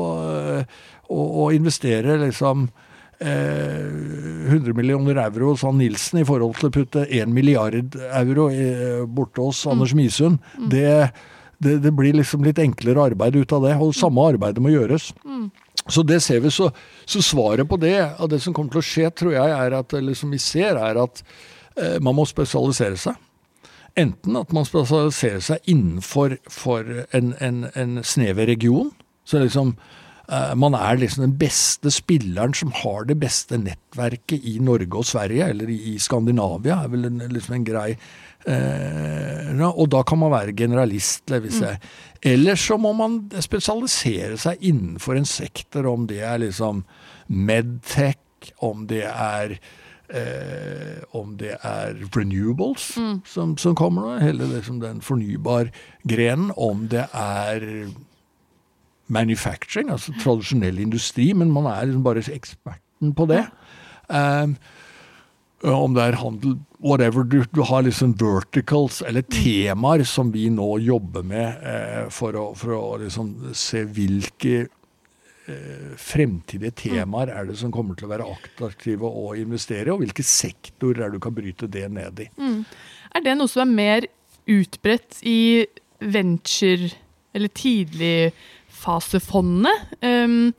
å, 1.13 1.51
investere 1.55 2.17
liksom 2.21 2.67
eh, 3.21 4.49
100 4.51 4.75
millioner 4.77 5.21
euro, 5.25 5.55
sa 5.57 5.73
Nilsen, 5.75 6.23
i 6.23 6.27
forhold 6.29 6.59
til 6.59 6.71
å 6.71 6.75
putte 6.75 7.05
1 7.07 7.33
milliard 7.33 7.97
euro 8.11 8.49
i, 8.53 8.67
borte 9.07 9.45
hos 9.45 9.65
Anders 9.71 9.95
Misund. 9.99 10.41
Det, 10.71 11.11
det, 11.59 11.79
det, 11.85 11.93
blir 11.97 12.17
liksom 12.19 12.45
litt 12.47 12.61
enklere 12.63 13.11
arbeid 13.13 13.39
ut 13.39 13.57
av 13.57 13.69
det, 13.69 13.77
og 13.79 13.97
samme 13.97 14.27
arbeidet 14.35 14.63
må 14.63 14.75
gjøres. 14.75 15.13
Så 15.89 16.05
det 16.07 16.21
ser 16.23 16.43
vi, 16.45 16.51
så, 16.55 16.69
så, 17.05 17.23
svaret 17.25 17.69
på 17.69 17.79
det, 17.83 17.97
av 18.19 18.31
det 18.31 18.39
som 18.43 18.55
kommer 18.55 18.75
til 18.75 18.83
å 18.83 18.87
skje, 18.87 19.11
tror 19.19 19.35
jeg 19.35 19.57
er 19.57 19.75
at, 19.81 19.99
eller 19.99 20.19
som 20.19 20.31
vi 20.31 20.39
ser, 20.43 20.79
er 20.79 21.01
at 21.03 21.25
eh, 21.77 21.99
man 22.03 22.17
må 22.19 22.27
spesialisere 22.29 22.99
seg. 23.01 23.19
Enten 23.99 24.39
at 24.41 24.53
man 24.57 24.65
spesialiserer 24.65 25.43
seg 25.45 25.67
innenfor 25.69 26.39
en, 27.13 27.35
en, 27.45 27.67
en 27.77 27.99
snever 28.07 28.47
region. 28.49 28.89
Så 29.29 29.43
liksom 29.43 29.75
Eh, 29.75 30.12
man 30.57 30.77
er 30.79 31.01
liksom 31.01 31.27
den 31.27 31.35
beste 31.39 31.91
spilleren 31.93 32.55
som 32.57 32.73
har 32.83 33.05
det 33.09 33.19
beste 33.21 33.59
nettverket 33.61 34.47
i 34.49 34.59
Norge 34.65 35.03
og 35.03 35.09
Sverige, 35.09 35.51
eller 35.53 35.71
i 35.73 35.99
Skandinavia, 36.01 36.83
er 36.83 36.93
vel 36.93 37.09
en, 37.11 37.21
liksom 37.33 37.59
en 37.59 37.67
grei 37.67 37.91
eh, 37.93 39.61
Og 39.69 39.91
da 39.93 40.03
kan 40.09 40.23
man 40.23 40.33
være 40.33 40.57
generalist, 40.57 41.31
vil 41.31 41.53
si. 41.53 41.69
Mm. 41.69 41.93
Eller 42.33 42.57
så 42.57 42.79
må 42.81 42.95
man 42.97 43.21
spesialisere 43.43 44.39
seg 44.41 44.63
innenfor 44.63 45.19
en 45.19 45.29
sektor, 45.29 45.87
om 45.91 46.09
det 46.11 46.23
er 46.25 46.43
liksom 46.47 46.85
Medtech, 47.29 48.19
om 48.61 48.87
det 48.91 49.07
er 49.07 49.59
Eh, 50.13 50.99
om 51.17 51.39
det 51.41 51.55
er 51.65 51.95
renewables 52.13 52.91
mm. 53.01 53.23
som, 53.25 53.55
som, 53.57 53.73
kommer 53.73 54.05
nå, 54.05 54.17
hele 54.21 54.45
liksom 54.51 54.83
den 54.83 54.99
fornybar-grenen, 55.01 56.51
om 56.61 56.83
det 56.93 57.07
er 57.17 57.65
manufacturing, 59.13 59.91
altså 59.93 60.15
tradisjonell 60.21 60.81
industri, 60.83 61.33
men 61.37 61.53
man 61.53 61.69
er 61.71 61.91
liksom 61.91 62.07
bare 62.07 62.25
eksperten 62.33 63.13
på 63.17 63.29
det. 63.31 63.45
Um, 64.09 64.57
om 65.63 65.95
det 65.95 66.03
er 66.03 66.19
handel, 66.19 66.57
whatever. 66.83 67.23
Du, 67.23 67.43
du, 67.55 67.63
har 67.63 67.85
liksom 67.87 68.15
verticals, 68.19 69.03
eller 69.07 69.23
temaer, 69.23 70.05
som 70.09 70.33
vi 70.35 70.49
nå 70.51 70.69
jobber 70.83 71.23
med 71.27 71.63
eh, 71.63 72.07
for, 72.11 72.37
å, 72.39 72.47
for, 72.59 72.75
å, 72.75 72.97
liksom 73.03 73.53
se 73.55 73.85
hvilke 73.87 74.65
eh, 74.65 75.93
fremtidige 76.01 76.75
temaer 76.83 77.31
er 77.31 77.47
det 77.51 77.61
som 77.61 77.75
kommer 77.75 77.99
til 77.99 78.09
å 78.09 78.15
være 78.15 78.27
attraktive 78.35 79.07
å 79.07 79.37
investere 79.39 79.87
i, 79.87 79.95
og 79.95 80.03
hvilke 80.03 80.27
sektorer 80.27 81.05
er 81.05 81.13
det 81.13 81.21
du 81.21 81.27
kan 81.29 81.37
bryte 81.37 81.71
det 81.71 81.87
ned 81.95 82.27
i. 82.27 82.29
Mm. 82.43 82.65
Er 83.15 83.27
det 83.29 83.39
noe 83.39 83.53
som 83.53 83.63
er 83.69 83.77
mer 83.79 84.11
utbredt 84.51 85.23
i 85.23 85.69
venture, 86.03 86.91
eller 87.33 87.53
tidlig 87.55 88.33
fasefondene. 88.83 89.73
Um, 90.03 90.53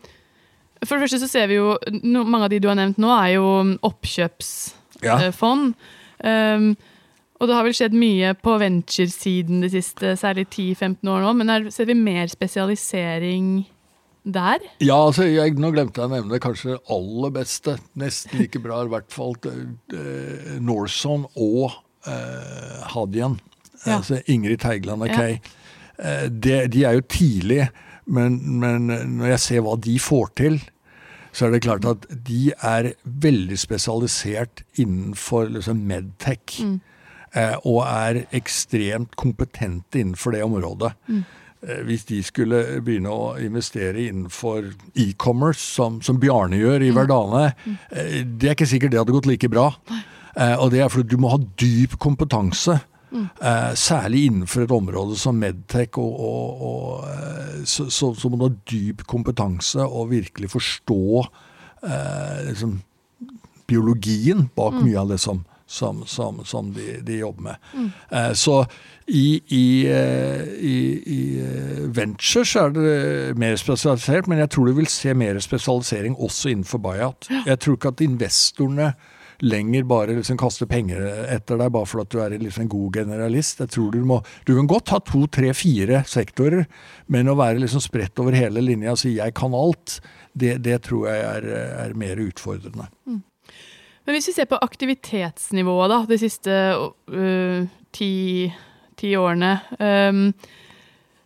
for 0.84 0.96
det 0.96 1.06
første 1.06 1.22
så 1.24 1.30
ser 1.32 1.48
vi 1.52 1.60
jo 1.60 1.78
no, 2.04 2.24
Mange 2.28 2.48
av 2.48 2.52
de 2.52 2.60
du 2.64 2.68
har 2.72 2.80
nevnt 2.80 3.00
nå, 3.02 3.12
er 3.16 3.36
jo 3.38 3.46
oppkjøpsfond. 3.88 5.76
Ja. 6.24 6.56
Um, 6.56 6.74
og 7.42 7.50
det 7.50 7.56
har 7.58 7.66
vel 7.68 7.76
skjedd 7.76 7.96
mye 7.98 8.30
på 8.40 8.56
venturesiden 8.62 9.64
de 9.66 9.70
siste 9.74 10.14
særlig 10.20 10.46
10-15 10.48 11.10
år 11.12 11.24
nå, 11.26 11.32
men 11.36 11.52
her 11.52 11.66
ser 11.76 11.90
vi 11.90 11.96
mer 12.00 12.30
spesialisering 12.32 13.66
der? 14.24 14.64
Ja, 14.80 14.96
altså, 15.10 15.26
jeg, 15.28 15.58
nå 15.60 15.74
glemte 15.76 16.00
jeg 16.00 16.08
å 16.08 16.14
nevne 16.14 16.40
kanskje 16.44 16.74
det 16.74 16.82
aller 16.96 17.34
beste. 17.36 17.76
Nesten 18.00 18.40
like 18.40 18.62
bra, 18.64 18.80
i 18.86 18.92
hvert 18.94 19.12
fall 19.12 19.36
uh, 19.44 20.54
Norson 20.64 21.28
og 21.34 21.74
uh, 22.08 22.80
Hadian. 22.94 23.40
Ja. 23.84 23.98
Altså 23.98 24.22
Ingrid 24.32 24.64
Heigland 24.64 25.04
og 25.04 25.12
Kay. 25.12 25.40
Ja. 25.40 25.60
Uh, 26.00 26.28
de, 26.32 26.56
de, 26.72 26.86
er 26.88 26.96
jo 26.98 27.04
tidlig 27.12 27.66
men, 28.06 28.40
men, 28.60 28.88
når 29.18 29.34
jeg 29.34 29.44
ser 29.44 29.66
hva 29.66 29.76
de 29.80 29.98
får 30.02 30.32
til, 30.40 30.58
så 31.34 31.48
er 31.48 31.54
det 31.56 31.64
klart 31.66 31.86
at 31.90 32.06
de 32.28 32.52
er 32.54 32.92
veldig 33.04 33.58
spesialisert 33.58 34.62
innenfor 34.78 35.50
liksom 35.56 35.86
medtech. 35.90 36.60
Mm. 36.62 36.76
Eh, 37.34 37.56
og 37.66 37.80
er 37.88 38.20
ekstremt 38.38 39.16
kompetente 39.18 40.04
innenfor 40.04 40.36
det 40.36 40.44
området. 40.46 40.92
Mm. 41.10 41.24
Eh, 41.64 41.82
hvis 41.88 42.06
de 42.10 42.20
skulle 42.26 42.60
begynne 42.84 43.10
å 43.10 43.34
investere 43.42 44.06
innenfor 44.06 44.68
e-commerce, 45.00 45.64
som, 45.64 46.02
som, 46.04 46.20
Bjarne 46.22 46.60
gjør 46.60 46.84
i 46.84 46.92
mm. 46.92 46.98
Verdane, 46.98 47.44
mm. 47.64 47.78
eh, 47.90 48.18
det 48.28 48.50
er 48.50 48.58
ikke 48.58 48.70
sikkert 48.70 48.94
det 48.94 49.02
hadde 49.02 49.16
gått 49.16 49.30
like 49.30 49.50
bra. 49.52 49.70
Eh, 49.90 50.56
og 50.58 50.74
det 50.74 50.84
er 50.84 50.92
fordi 50.92 51.16
du 51.16 51.22
må 51.24 51.32
ha 51.34 51.40
dyp 51.40 51.96
kompetanse 52.04 52.78
Mm. 53.14 53.28
Eh, 53.42 53.74
særlig 53.78 54.26
innenfor 54.26 54.66
et 54.66 54.72
område 54.74 55.18
som 55.20 55.38
Medtech, 55.38 55.98
og, 56.02 56.20
og, 56.20 56.62
og, 56.70 57.04
eh, 57.12 57.64
så, 57.66 57.90
så, 57.90 58.14
så, 58.18 58.30
må 58.30 58.40
du 58.40 58.48
ha 58.48 58.56
dyp 58.72 59.06
kompetanse 59.10 59.86
og 59.86 60.10
virkelig 60.12 60.50
forstå 60.56 61.04
eh, 61.86 62.40
liksom, 62.50 62.80
biologien 63.70 64.48
bak 64.56 64.80
mm. 64.80 64.86
mye 64.88 65.00
av 65.04 65.14
det 65.14 65.20
som, 65.22 65.44
som, 65.70 66.02
som, 66.10 66.42
som 66.46 66.74
de, 66.74 66.98
de, 67.06 67.20
jobber 67.22 67.52
med. 67.52 67.70
Mm. 67.74 67.90
Eh, 68.10 68.34
så 68.34 68.66
i, 69.08 69.42
i, 69.48 69.66
eh, 69.92 70.44
i, 70.58 70.78
i 71.06 71.22
venture 71.94 72.46
så 72.48 72.68
er 72.68 72.78
det 72.78 73.38
mer 73.40 73.58
spesialisert, 73.62 74.28
men 74.28 74.42
jeg 74.42 74.54
tror 74.56 74.70
du 74.70 74.78
vil 74.80 74.90
se 74.90 75.14
mer 75.14 75.40
spesialisering 75.44 76.18
også 76.18 76.54
innenfor 76.54 76.82
buyout. 76.82 77.30
Ja. 77.30 77.44
Jeg 77.54 77.60
tror 77.60 77.78
ikke 77.78 77.94
at 77.94 78.06
investorene 78.06 78.94
lenger 79.44 79.84
bare 79.84 80.16
liksom 80.16 80.38
kaste 80.40 80.68
penger 80.70 81.04
etter 81.34 81.60
deg 81.60 81.72
bare 81.76 81.90
for 81.90 82.04
at 82.04 82.12
du 82.14 82.20
er 82.24 82.38
liksom 82.40 82.66
en 82.66 82.72
god 82.72 83.00
generalist. 83.02 83.60
Jeg 83.60 83.74
tror 83.76 83.92
Du 83.92 84.06
må, 84.08 84.22
du 84.48 84.56
kan 84.56 84.70
godt 84.72 84.94
ha 84.96 85.00
to, 85.04 85.26
tre, 85.28 85.52
fire 85.58 86.04
sektorer, 86.08 86.66
men 87.12 87.28
å 87.28 87.38
være 87.40 87.60
liksom 87.64 87.84
spredt 87.84 88.20
over 88.24 88.38
hele 88.38 88.64
linja 88.64 88.96
og 88.96 89.02
si 89.02 89.18
'jeg 89.18 89.34
kan 89.36 89.54
alt', 89.54 90.00
det, 90.34 90.64
det 90.64 90.82
tror 90.88 91.08
jeg 91.08 91.20
er, 91.22 91.44
er 91.86 91.94
mer 91.94 92.18
utfordrende. 92.18 92.88
Mm. 93.06 93.22
Men 94.06 94.16
hvis 94.16 94.28
vi 94.28 94.34
ser 94.34 94.50
på 94.52 94.60
aktivitetsnivået 94.60 95.92
da, 95.92 96.00
de 96.08 96.18
siste 96.20 96.52
uh, 96.76 97.68
ti, 97.96 98.52
ti, 99.00 99.16
årene 99.16 99.60
um, 99.80 100.34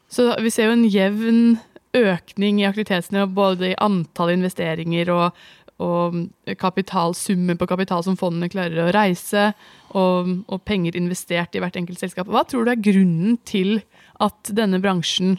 Så 0.10 0.30
vi 0.42 0.52
ser 0.54 0.70
jo 0.70 0.76
en 0.78 0.90
jevn 0.90 1.58
økning 1.98 2.62
i 2.62 2.68
aktivitetsnivå 2.68 3.26
både 3.34 3.72
i 3.72 3.80
antall 3.82 4.36
investeringer 4.36 5.10
og 5.10 5.40
og 5.84 6.16
kapitalsummen 6.58 7.58
på 7.60 7.68
kapital 7.70 8.02
som 8.06 8.18
fondene 8.18 8.50
klarer 8.50 8.88
å 8.88 8.94
reise, 8.96 9.52
og, 9.94 10.32
og, 10.48 10.62
penger 10.66 10.98
investert 10.98 11.56
i 11.56 11.62
hvert 11.62 11.78
enkelt 11.78 12.02
selskap. 12.02 12.30
Hva 12.32 12.44
tror 12.50 12.66
du 12.66 12.74
er 12.74 12.82
grunnen 12.82 13.38
til 13.48 13.82
at 14.24 14.52
denne 14.58 14.82
bransjen 14.84 15.38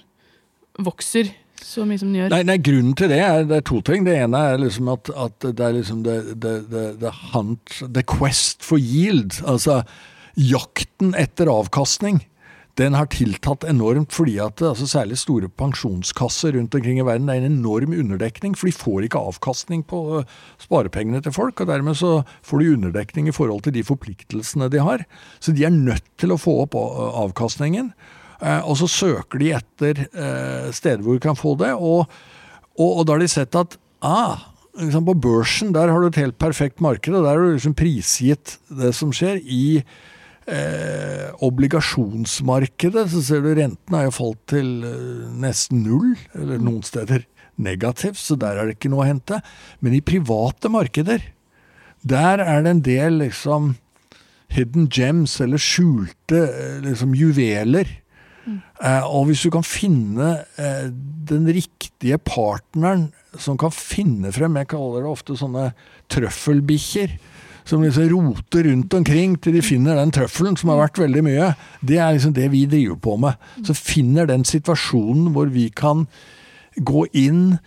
vokser 0.79 1.33
så 1.59 1.83
mye 1.89 1.99
som 1.99 2.13
den 2.13 2.21
gjør? 2.21 2.33
Nei, 2.37 2.45
nei 2.47 2.59
Grunnen 2.63 2.95
til 2.99 3.11
det 3.11 3.19
er, 3.25 3.43
det 3.51 3.59
er, 3.59 3.67
to 3.67 3.81
ting. 3.83 4.07
Det 4.07 4.15
ene 4.15 4.45
er 4.53 4.63
liksom 4.63 4.93
at, 4.95 5.11
at 5.11 5.49
det 5.49 5.65
er 5.65 5.75
liksom 5.81 6.05
the, 6.07 6.21
the, 6.31 6.55
the, 6.71 6.85
the, 7.03 7.13
hunt, 7.33 7.81
the 7.83 8.07
quest 8.07 8.63
for 8.67 8.79
yield. 8.79 9.41
Altså 9.43 9.83
jakten 10.39 11.17
etter 11.19 11.51
avkastning 11.51 12.23
den 12.79 12.95
har 12.95 13.09
tiltatt 13.11 13.67
enormt 13.67 14.15
fordi 14.15 14.37
at 14.43 14.63
altså 14.63 14.87
særlig 14.87 15.19
store 15.19 15.49
pensjonskasser 15.51 16.55
rundt 16.55 16.77
omkring 16.79 17.01
i 17.01 17.07
verden 17.07 17.27
det 17.27 17.35
er 17.35 17.47
en 17.47 17.57
enorm 17.59 17.95
underdekning, 17.97 18.55
for 18.59 18.71
de 18.71 18.77
får 18.77 19.07
ikke 19.07 19.23
avkastning 19.31 19.83
på 19.89 20.03
øh, 20.19 20.37
sparepengene 20.63 21.23
til 21.25 21.35
folk. 21.35 21.61
og 21.61 21.71
Dermed 21.71 21.99
så 21.99 22.23
får 22.47 22.63
de 22.63 22.75
underdekning 22.77 23.29
i 23.29 23.35
forhold 23.35 23.65
til 23.67 23.75
de 23.75 23.85
forpliktelsene 23.87 24.71
de 24.71 24.83
har. 24.85 25.03
Så 25.41 25.53
de 25.53 25.67
er 25.67 25.75
nødt 25.75 26.07
til 26.19 26.35
å 26.35 26.39
få 26.41 26.61
opp 26.67 26.79
øh, 26.79 27.09
avkastningen. 27.25 27.91
Eh, 28.39 28.61
og 28.63 28.79
så 28.79 28.91
søker 28.91 29.43
de 29.43 29.51
etter 29.59 30.05
steder 30.75 31.03
hvor 31.03 31.19
de 31.19 31.25
kan 31.27 31.39
få 31.39 31.57
det, 31.59 31.73
og, 31.75 32.07
og, 32.79 32.91
og 32.93 33.03
da 33.07 33.17
har 33.17 33.25
de 33.25 33.33
sett 33.33 33.59
at 33.59 33.75
ah, 34.07 34.47
liksom 34.79 35.09
på 35.09 35.17
børsen 35.19 35.75
der 35.75 35.91
har 35.91 35.99
du 35.99 36.13
et 36.13 36.21
helt 36.23 36.39
perfekt 36.39 36.79
marked, 36.85 37.11
og 37.11 37.27
der 37.27 37.35
har 37.35 37.43
du 37.43 37.57
liksom 37.57 37.75
prisgitt 37.79 38.61
det 38.71 38.95
som 38.95 39.11
skjer. 39.11 39.43
i 39.43 39.83
eh, 40.49 41.29
obligasjonsmarkedet, 41.45 43.07
så 43.13 43.23
ser 43.25 43.43
du 43.45 43.51
renten 43.57 43.97
har 43.97 44.09
jo 44.09 44.15
falt 44.17 44.41
til 44.51 44.71
eh, 44.87 45.27
nesten 45.43 45.85
null, 45.87 46.15
eller 46.37 46.63
noen 46.63 46.85
steder 46.87 47.27
negativt, 47.59 48.21
så 48.21 48.39
der 48.39 48.59
er 48.59 48.69
det 48.69 48.79
ikke 48.79 48.93
noe 48.93 49.05
å 49.05 49.11
hente. 49.11 49.41
Men 49.85 49.97
i 49.97 50.05
private 50.05 50.71
markeder, 50.73 51.23
der 52.07 52.43
er 52.45 52.65
det 52.65 52.75
en 52.75 52.85
del 52.87 53.23
liksom 53.25 53.73
hidden 54.55 54.89
gems, 54.93 55.39
eller 55.45 55.61
skjulte 55.61 56.45
eh, 56.49 56.77
liksom 56.87 57.15
juveler. 57.19 57.91
Mm. 58.47 58.61
Eh, 58.81 59.05
og 59.05 59.29
hvis 59.29 59.45
du 59.45 59.51
kan 59.53 59.67
finne 59.67 60.31
eh, 60.57 60.87
den 61.29 61.49
riktige 61.53 62.21
partneren 62.23 63.11
som 63.37 63.59
kan 63.61 63.75
finne 63.75 64.31
frem 64.33 64.57
Jeg 64.57 64.71
kaller 64.71 65.05
det 65.05 65.11
ofte 65.11 65.37
sånne 65.37 65.67
trøffelbikkjer 66.09 67.19
som 67.69 67.85
liksom 67.85 68.09
roter 68.13 68.65
rundt 68.71 68.95
omkring 68.97 69.37
til 69.43 69.59
de 69.59 69.63
finner 69.65 69.99
den 69.99 70.13
trøffelen, 70.15 70.57
som 70.57 70.73
har 70.73 70.81
vært 70.81 71.03
veldig 71.03 71.25
mye. 71.27 71.53
Det 71.85 71.99
er 72.01 72.17
liksom 72.17 72.35
det 72.37 72.49
vi 72.55 72.65
driver 72.71 72.97
på 73.05 73.17
med. 73.21 73.49
Så 73.67 73.77
finner 73.77 74.29
den 74.29 74.47
situasjonen 74.49 75.33
hvor 75.35 75.53
vi 75.53 75.69
kan 75.69 76.07
gå 76.79 77.05
inn 77.19 77.59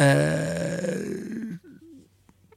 eh, 0.00 1.54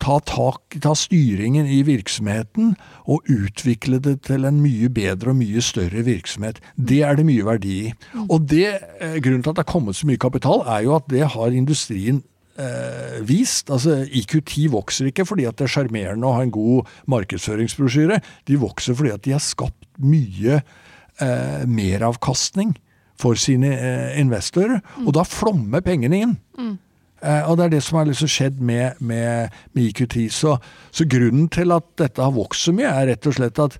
ta, 0.02 0.18
tak, 0.26 0.78
ta 0.82 0.94
styringen 0.98 1.68
i 1.70 1.82
virksomheten 1.86 2.74
og 3.06 3.28
utvikle 3.32 4.00
det 4.04 4.22
til 4.28 4.48
en 4.48 4.62
mye 4.64 4.90
bedre 4.94 5.34
og 5.34 5.40
mye 5.42 5.62
større 5.64 6.06
virksomhet. 6.08 6.62
Det 6.76 7.04
er 7.06 7.20
det 7.20 7.28
mye 7.28 7.46
verdi 7.46 7.76
i. 7.88 7.94
Og 8.28 8.48
det, 8.50 8.80
eh, 9.02 9.20
Grunnen 9.22 9.44
til 9.44 9.54
at 9.54 9.60
det 9.60 9.66
er 9.68 9.74
kommet 9.74 10.00
så 10.00 10.10
mye 10.10 10.22
kapital, 10.22 10.64
er 10.66 10.86
jo 10.88 10.96
at 10.98 11.10
det 11.12 11.28
har 11.36 11.54
industrien 11.54 12.24
eh, 12.62 13.20
vist. 13.28 13.72
Altså, 13.74 14.02
IQ10 14.06 14.72
vokser 14.74 15.12
ikke 15.12 15.26
fordi 15.28 15.48
at 15.50 15.60
det 15.60 15.68
er 15.68 15.76
sjarmerende 15.78 16.28
å 16.28 16.36
ha 16.38 16.44
en 16.46 16.54
god 16.54 16.90
markedsføringsbrosjyre. 17.12 18.20
De 18.50 18.60
vokser 18.62 18.98
fordi 18.98 19.14
at 19.14 19.24
de 19.28 19.36
har 19.36 19.44
skapt 19.44 19.88
mye 20.02 20.60
eh, 20.60 21.64
meravkastning 21.70 22.76
for 23.18 23.40
sine 23.40 23.72
eh, 23.74 24.20
investorer. 24.22 24.82
Og 25.06 25.14
da 25.18 25.26
flommer 25.28 25.86
pengene 25.86 26.22
inn. 26.26 26.36
Mm. 26.58 26.76
Eh, 27.24 27.50
og 27.50 27.58
det 27.58 27.66
er 27.66 27.74
det 27.78 27.84
som 27.86 28.00
har 28.00 28.10
liksom 28.10 28.30
skjedd 28.30 28.60
med, 28.62 29.00
med, 29.00 29.56
med 29.74 29.90
IQ10. 29.90 30.28
Så, 30.34 30.58
så, 30.92 31.08
grunnen 31.10 31.50
til 31.54 31.74
at 31.74 31.90
dette 31.98 32.22
har 32.22 32.36
vokst 32.36 32.68
så 32.68 32.76
mye, 32.78 32.92
er 32.92 33.12
rett 33.14 33.30
og 33.30 33.38
slett 33.40 33.62
at 33.64 33.80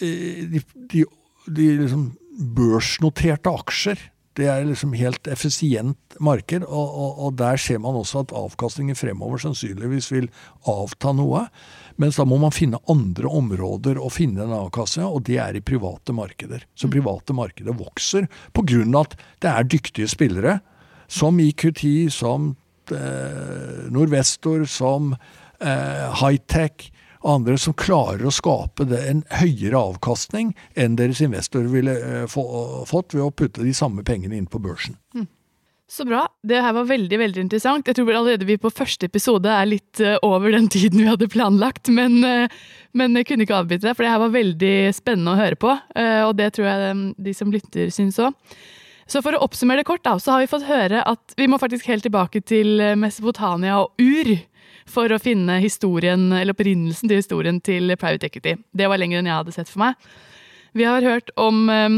eh, 0.00 0.46
de, 0.52 0.62
de, 0.92 1.04
de 1.50 1.68
liksom 1.82 2.08
børsnoterte 2.56 3.52
aksjer 3.52 4.06
det 4.38 4.46
er 4.46 4.66
liksom 4.66 4.92
helt 4.94 5.26
effisient 5.30 6.16
marked, 6.22 6.62
og, 6.62 6.92
og, 7.02 7.18
og, 7.18 7.32
der 7.40 7.58
ser 7.58 7.80
man 7.82 7.98
også 7.98 8.22
at 8.22 8.34
avkastningen 8.36 8.98
fremover 8.98 9.42
sannsynligvis 9.42 10.10
vil 10.12 10.28
avta 10.70 11.12
noe. 11.16 11.46
Mens 12.00 12.20
da 12.20 12.26
må 12.28 12.38
man 12.40 12.54
finne 12.54 12.78
andre 12.90 13.30
områder 13.40 13.98
å 13.98 14.10
finne 14.12 14.44
en 14.44 14.54
avkastning, 14.54 15.08
og 15.08 15.24
det 15.26 15.40
er 15.42 15.58
i 15.58 15.64
private 15.64 16.14
markeder. 16.16 16.62
Så 16.78 16.88
mm. 16.88 16.94
private 16.94 17.36
markeder 17.36 17.76
vokser 17.76 18.30
pga. 18.54 18.84
at 19.02 19.18
det 19.42 19.50
er 19.50 19.70
dyktige 19.74 20.08
spillere, 20.08 20.60
som 21.10 21.40
IQT, 21.42 21.84
som 22.14 22.52
eh, 22.94 23.90
Norvestor, 23.90 24.62
som 24.70 25.10
eh, 25.58 26.06
Hightech 26.22 26.92
andre 27.26 27.58
som 27.60 27.76
klarer 27.76 28.24
å 28.26 28.32
skape 28.34 28.86
en 28.96 29.24
høyere 29.40 29.78
avkastning 29.78 30.54
enn 30.78 30.96
deres 30.98 31.20
investorer 31.24 31.68
ville 31.72 31.96
eh, 31.96 32.24
få, 32.30 32.44
fått 32.88 33.16
ved 33.16 33.26
å 33.26 33.34
putte 33.34 33.64
de 33.66 33.74
samme 33.76 34.04
pengene 34.06 34.38
inn 34.38 34.48
på 34.50 34.62
børsen. 34.62 34.96
Mm. 35.14 35.28
Så 35.90 36.04
bra. 36.06 36.22
Det 36.46 36.60
her 36.62 36.74
var 36.76 36.86
veldig 36.86 37.18
veldig 37.18 37.42
interessant. 37.42 37.88
Jeg 37.88 37.98
tror 37.98 38.12
allerede 38.14 38.46
vi 38.46 38.54
på 38.62 38.70
første 38.70 39.08
episode 39.10 39.50
er 39.50 39.66
litt 39.66 39.98
uh, 39.98 40.20
over 40.22 40.54
den 40.54 40.68
tiden 40.70 41.02
vi 41.02 41.08
hadde 41.08 41.26
planlagt, 41.32 41.90
men, 41.90 42.20
uh, 42.22 42.46
men 42.94 43.18
jeg 43.18 43.26
kunne 43.26 43.42
ikke 43.42 43.58
avbryte 43.58 43.88
det, 43.88 43.96
for 43.98 44.06
det 44.06 44.12
her 44.12 44.22
var 44.22 44.36
veldig 44.36 44.74
spennende 44.94 45.34
å 45.34 45.40
høre 45.40 45.58
på. 45.58 45.74
Og 46.28 46.36
det 46.38 46.52
tror 46.54 46.68
jeg 46.68 47.00
de 47.26 47.34
som 47.34 47.50
lytter, 47.50 47.90
syns 47.90 48.20
òg. 48.22 48.54
Så 49.10 49.18
for 49.24 49.34
å 49.34 49.42
oppsummere 49.42 49.82
det 49.82 49.88
kort, 49.88 50.04
da, 50.06 50.14
så 50.22 50.36
har 50.36 50.44
vi 50.44 50.50
fått 50.50 50.68
høre 50.68 51.02
at 51.02 51.34
vi 51.40 51.48
må 51.50 51.58
faktisk 51.58 51.88
helt 51.90 52.04
tilbake 52.06 52.44
til 52.46 52.78
Mesopotamia 52.98 53.80
og 53.82 53.98
Ur 53.98 54.36
for 54.90 55.10
å 55.10 55.18
finne 55.22 55.58
historien, 55.62 56.28
eller 56.32 56.54
opprinnelsen 56.54 57.10
til 57.10 57.18
historien 57.18 57.58
til 57.64 57.90
private 57.98 58.28
equity. 58.30 58.56
Det 58.70 58.86
var 58.90 59.00
lenger 59.00 59.20
enn 59.20 59.30
jeg 59.30 59.40
hadde 59.42 59.54
sett 59.54 59.70
for 59.70 59.82
meg. 59.82 60.10
Vi 60.78 60.86
har 60.86 61.02
hørt 61.02 61.32
om 61.40 61.64
um, 61.66 61.96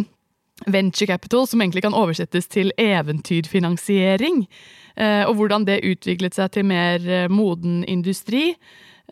venture 0.64 1.10
capital, 1.10 1.44
som 1.48 1.60
egentlig 1.60 1.84
kan 1.84 1.96
oversettes 1.96 2.48
til 2.52 2.72
eventyrfinansiering. 2.80 4.46
Uh, 4.96 5.24
og 5.26 5.36
hvordan 5.36 5.68
det 5.68 5.82
utviklet 5.88 6.36
seg 6.36 6.54
til 6.56 6.66
mer 6.68 7.28
moden 7.32 7.82
industri. 7.84 8.54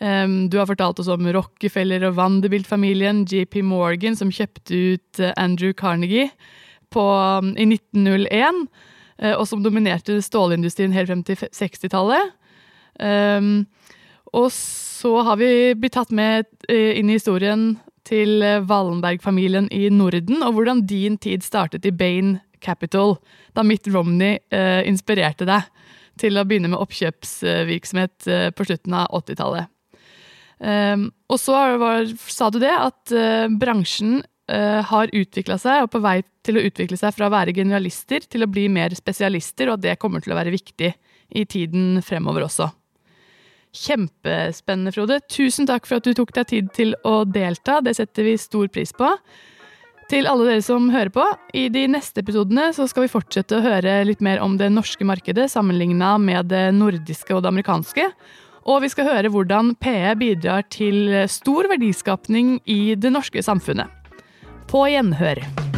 Du 0.00 0.54
har 0.56 0.64
fortalt 0.64 1.00
oss 1.02 1.10
om 1.12 1.26
Rockefeller 1.34 2.06
og 2.08 2.14
Vanderbilt-familien, 2.16 3.26
JP 3.28 3.58
Morgan, 3.68 4.14
som 4.16 4.30
kjøpte 4.32 4.78
ut 4.94 5.20
Andrew 5.34 5.74
Carnegie 5.76 6.30
på, 6.92 7.02
um, 7.02 7.54
i 7.56 7.66
1901. 7.68 8.66
og 9.36 9.42
som 9.44 9.60
dominerte 9.60 10.14
stålindustrien 10.24 10.94
helt 10.96 11.10
frem 11.10 11.22
til 11.28 11.36
60-tallet. 11.36 12.30
Um, 13.00 13.66
og 14.36 14.50
så 14.52 15.14
har 15.26 15.38
vi 15.40 15.74
blitt 15.78 15.96
tatt 15.96 16.12
med 16.14 16.46
uh, 16.70 16.92
inn 16.98 17.10
i 17.10 17.16
historien 17.18 17.72
til 18.08 18.42
uh, 18.44 18.60
Wallenberg-familien 18.68 19.70
i 19.74 19.88
Norden, 19.92 20.44
og 20.44 20.56
hvordan 20.56 20.84
din 20.88 21.18
tid 21.20 21.44
startet 21.46 21.86
i 21.88 21.94
Bain 21.94 22.38
Capital, 22.60 23.16
da 23.56 23.64
Mitt 23.64 23.88
Romney 23.88 24.36
eh, 24.52 24.82
inspirerte 24.84 25.46
deg 25.48 25.64
til 26.20 26.36
å 26.36 26.42
begynne 26.44 26.68
med 26.68 26.76
oppkjøpsvirksomhet 26.76 28.26
på 28.52 28.66
slutten 28.68 28.96
av 28.98 29.14
80-tallet. 29.16 29.70
Um, 30.60 31.06
og 31.32 31.40
så 31.40 31.56
var, 31.80 32.04
sa 32.28 32.50
du 32.52 32.58
det, 32.60 32.74
at 32.74 33.14
bransjen 33.56 34.20
har 34.50 35.12
utvikla 35.14 35.56
seg, 35.62 35.84
og 35.84 35.92
på 35.92 36.00
vei 36.02 36.16
til 36.46 36.58
å 36.58 36.64
utvikle 36.66 36.96
seg 36.98 37.14
fra 37.14 37.28
å 37.28 37.32
være 37.32 37.54
generalister 37.54 38.24
til 38.26 38.42
å 38.42 38.50
bli 38.50 38.64
mer 38.72 38.94
spesialister, 38.98 39.70
og 39.70 39.82
det 39.84 39.98
kommer 40.02 40.24
til 40.24 40.34
å 40.34 40.38
være 40.40 40.54
viktig 40.54 40.90
i 41.38 41.44
tiden 41.46 42.00
fremover 42.02 42.48
også. 42.48 42.70
Kjempespennende, 43.70 44.90
Frode. 44.90 45.20
Tusen 45.30 45.68
takk 45.70 45.86
for 45.86 46.00
at 46.00 46.08
du 46.08 46.14
tok 46.18 46.32
deg 46.34 46.48
tid 46.50 46.72
til 46.74 46.96
å 47.06 47.22
delta. 47.22 47.78
Det 47.84 47.94
setter 48.00 48.26
vi 48.26 48.34
stor 48.40 48.66
pris 48.72 48.90
på. 48.96 49.12
Til 50.10 50.26
alle 50.26 50.48
dere 50.48 50.64
som 50.66 50.88
hører 50.90 51.12
på, 51.14 51.22
i 51.54 51.68
de 51.70 51.84
neste 51.92 52.24
episodene 52.24 52.72
så 52.74 52.88
skal 52.90 53.06
vi 53.06 53.12
fortsette 53.12 53.54
å 53.54 53.62
høre 53.62 54.00
litt 54.08 54.24
mer 54.26 54.42
om 54.42 54.56
det 54.58 54.72
norske 54.74 55.06
markedet 55.06 55.46
sammenligna 55.52 56.16
med 56.18 56.50
det 56.50 56.64
nordiske 56.74 57.36
og 57.36 57.44
det 57.44 57.52
amerikanske. 57.52 58.08
Og 58.66 58.82
vi 58.82 58.90
skal 58.90 59.06
høre 59.06 59.30
hvordan 59.30 59.76
PE 59.78 60.16
bidrar 60.18 60.66
til 60.66 61.14
stor 61.30 61.70
verdiskapning 61.70 62.58
i 62.66 62.96
det 62.98 63.14
norske 63.14 63.46
samfunnet. 63.46 63.99
På 64.70 64.84
gjenhør. 64.86 65.69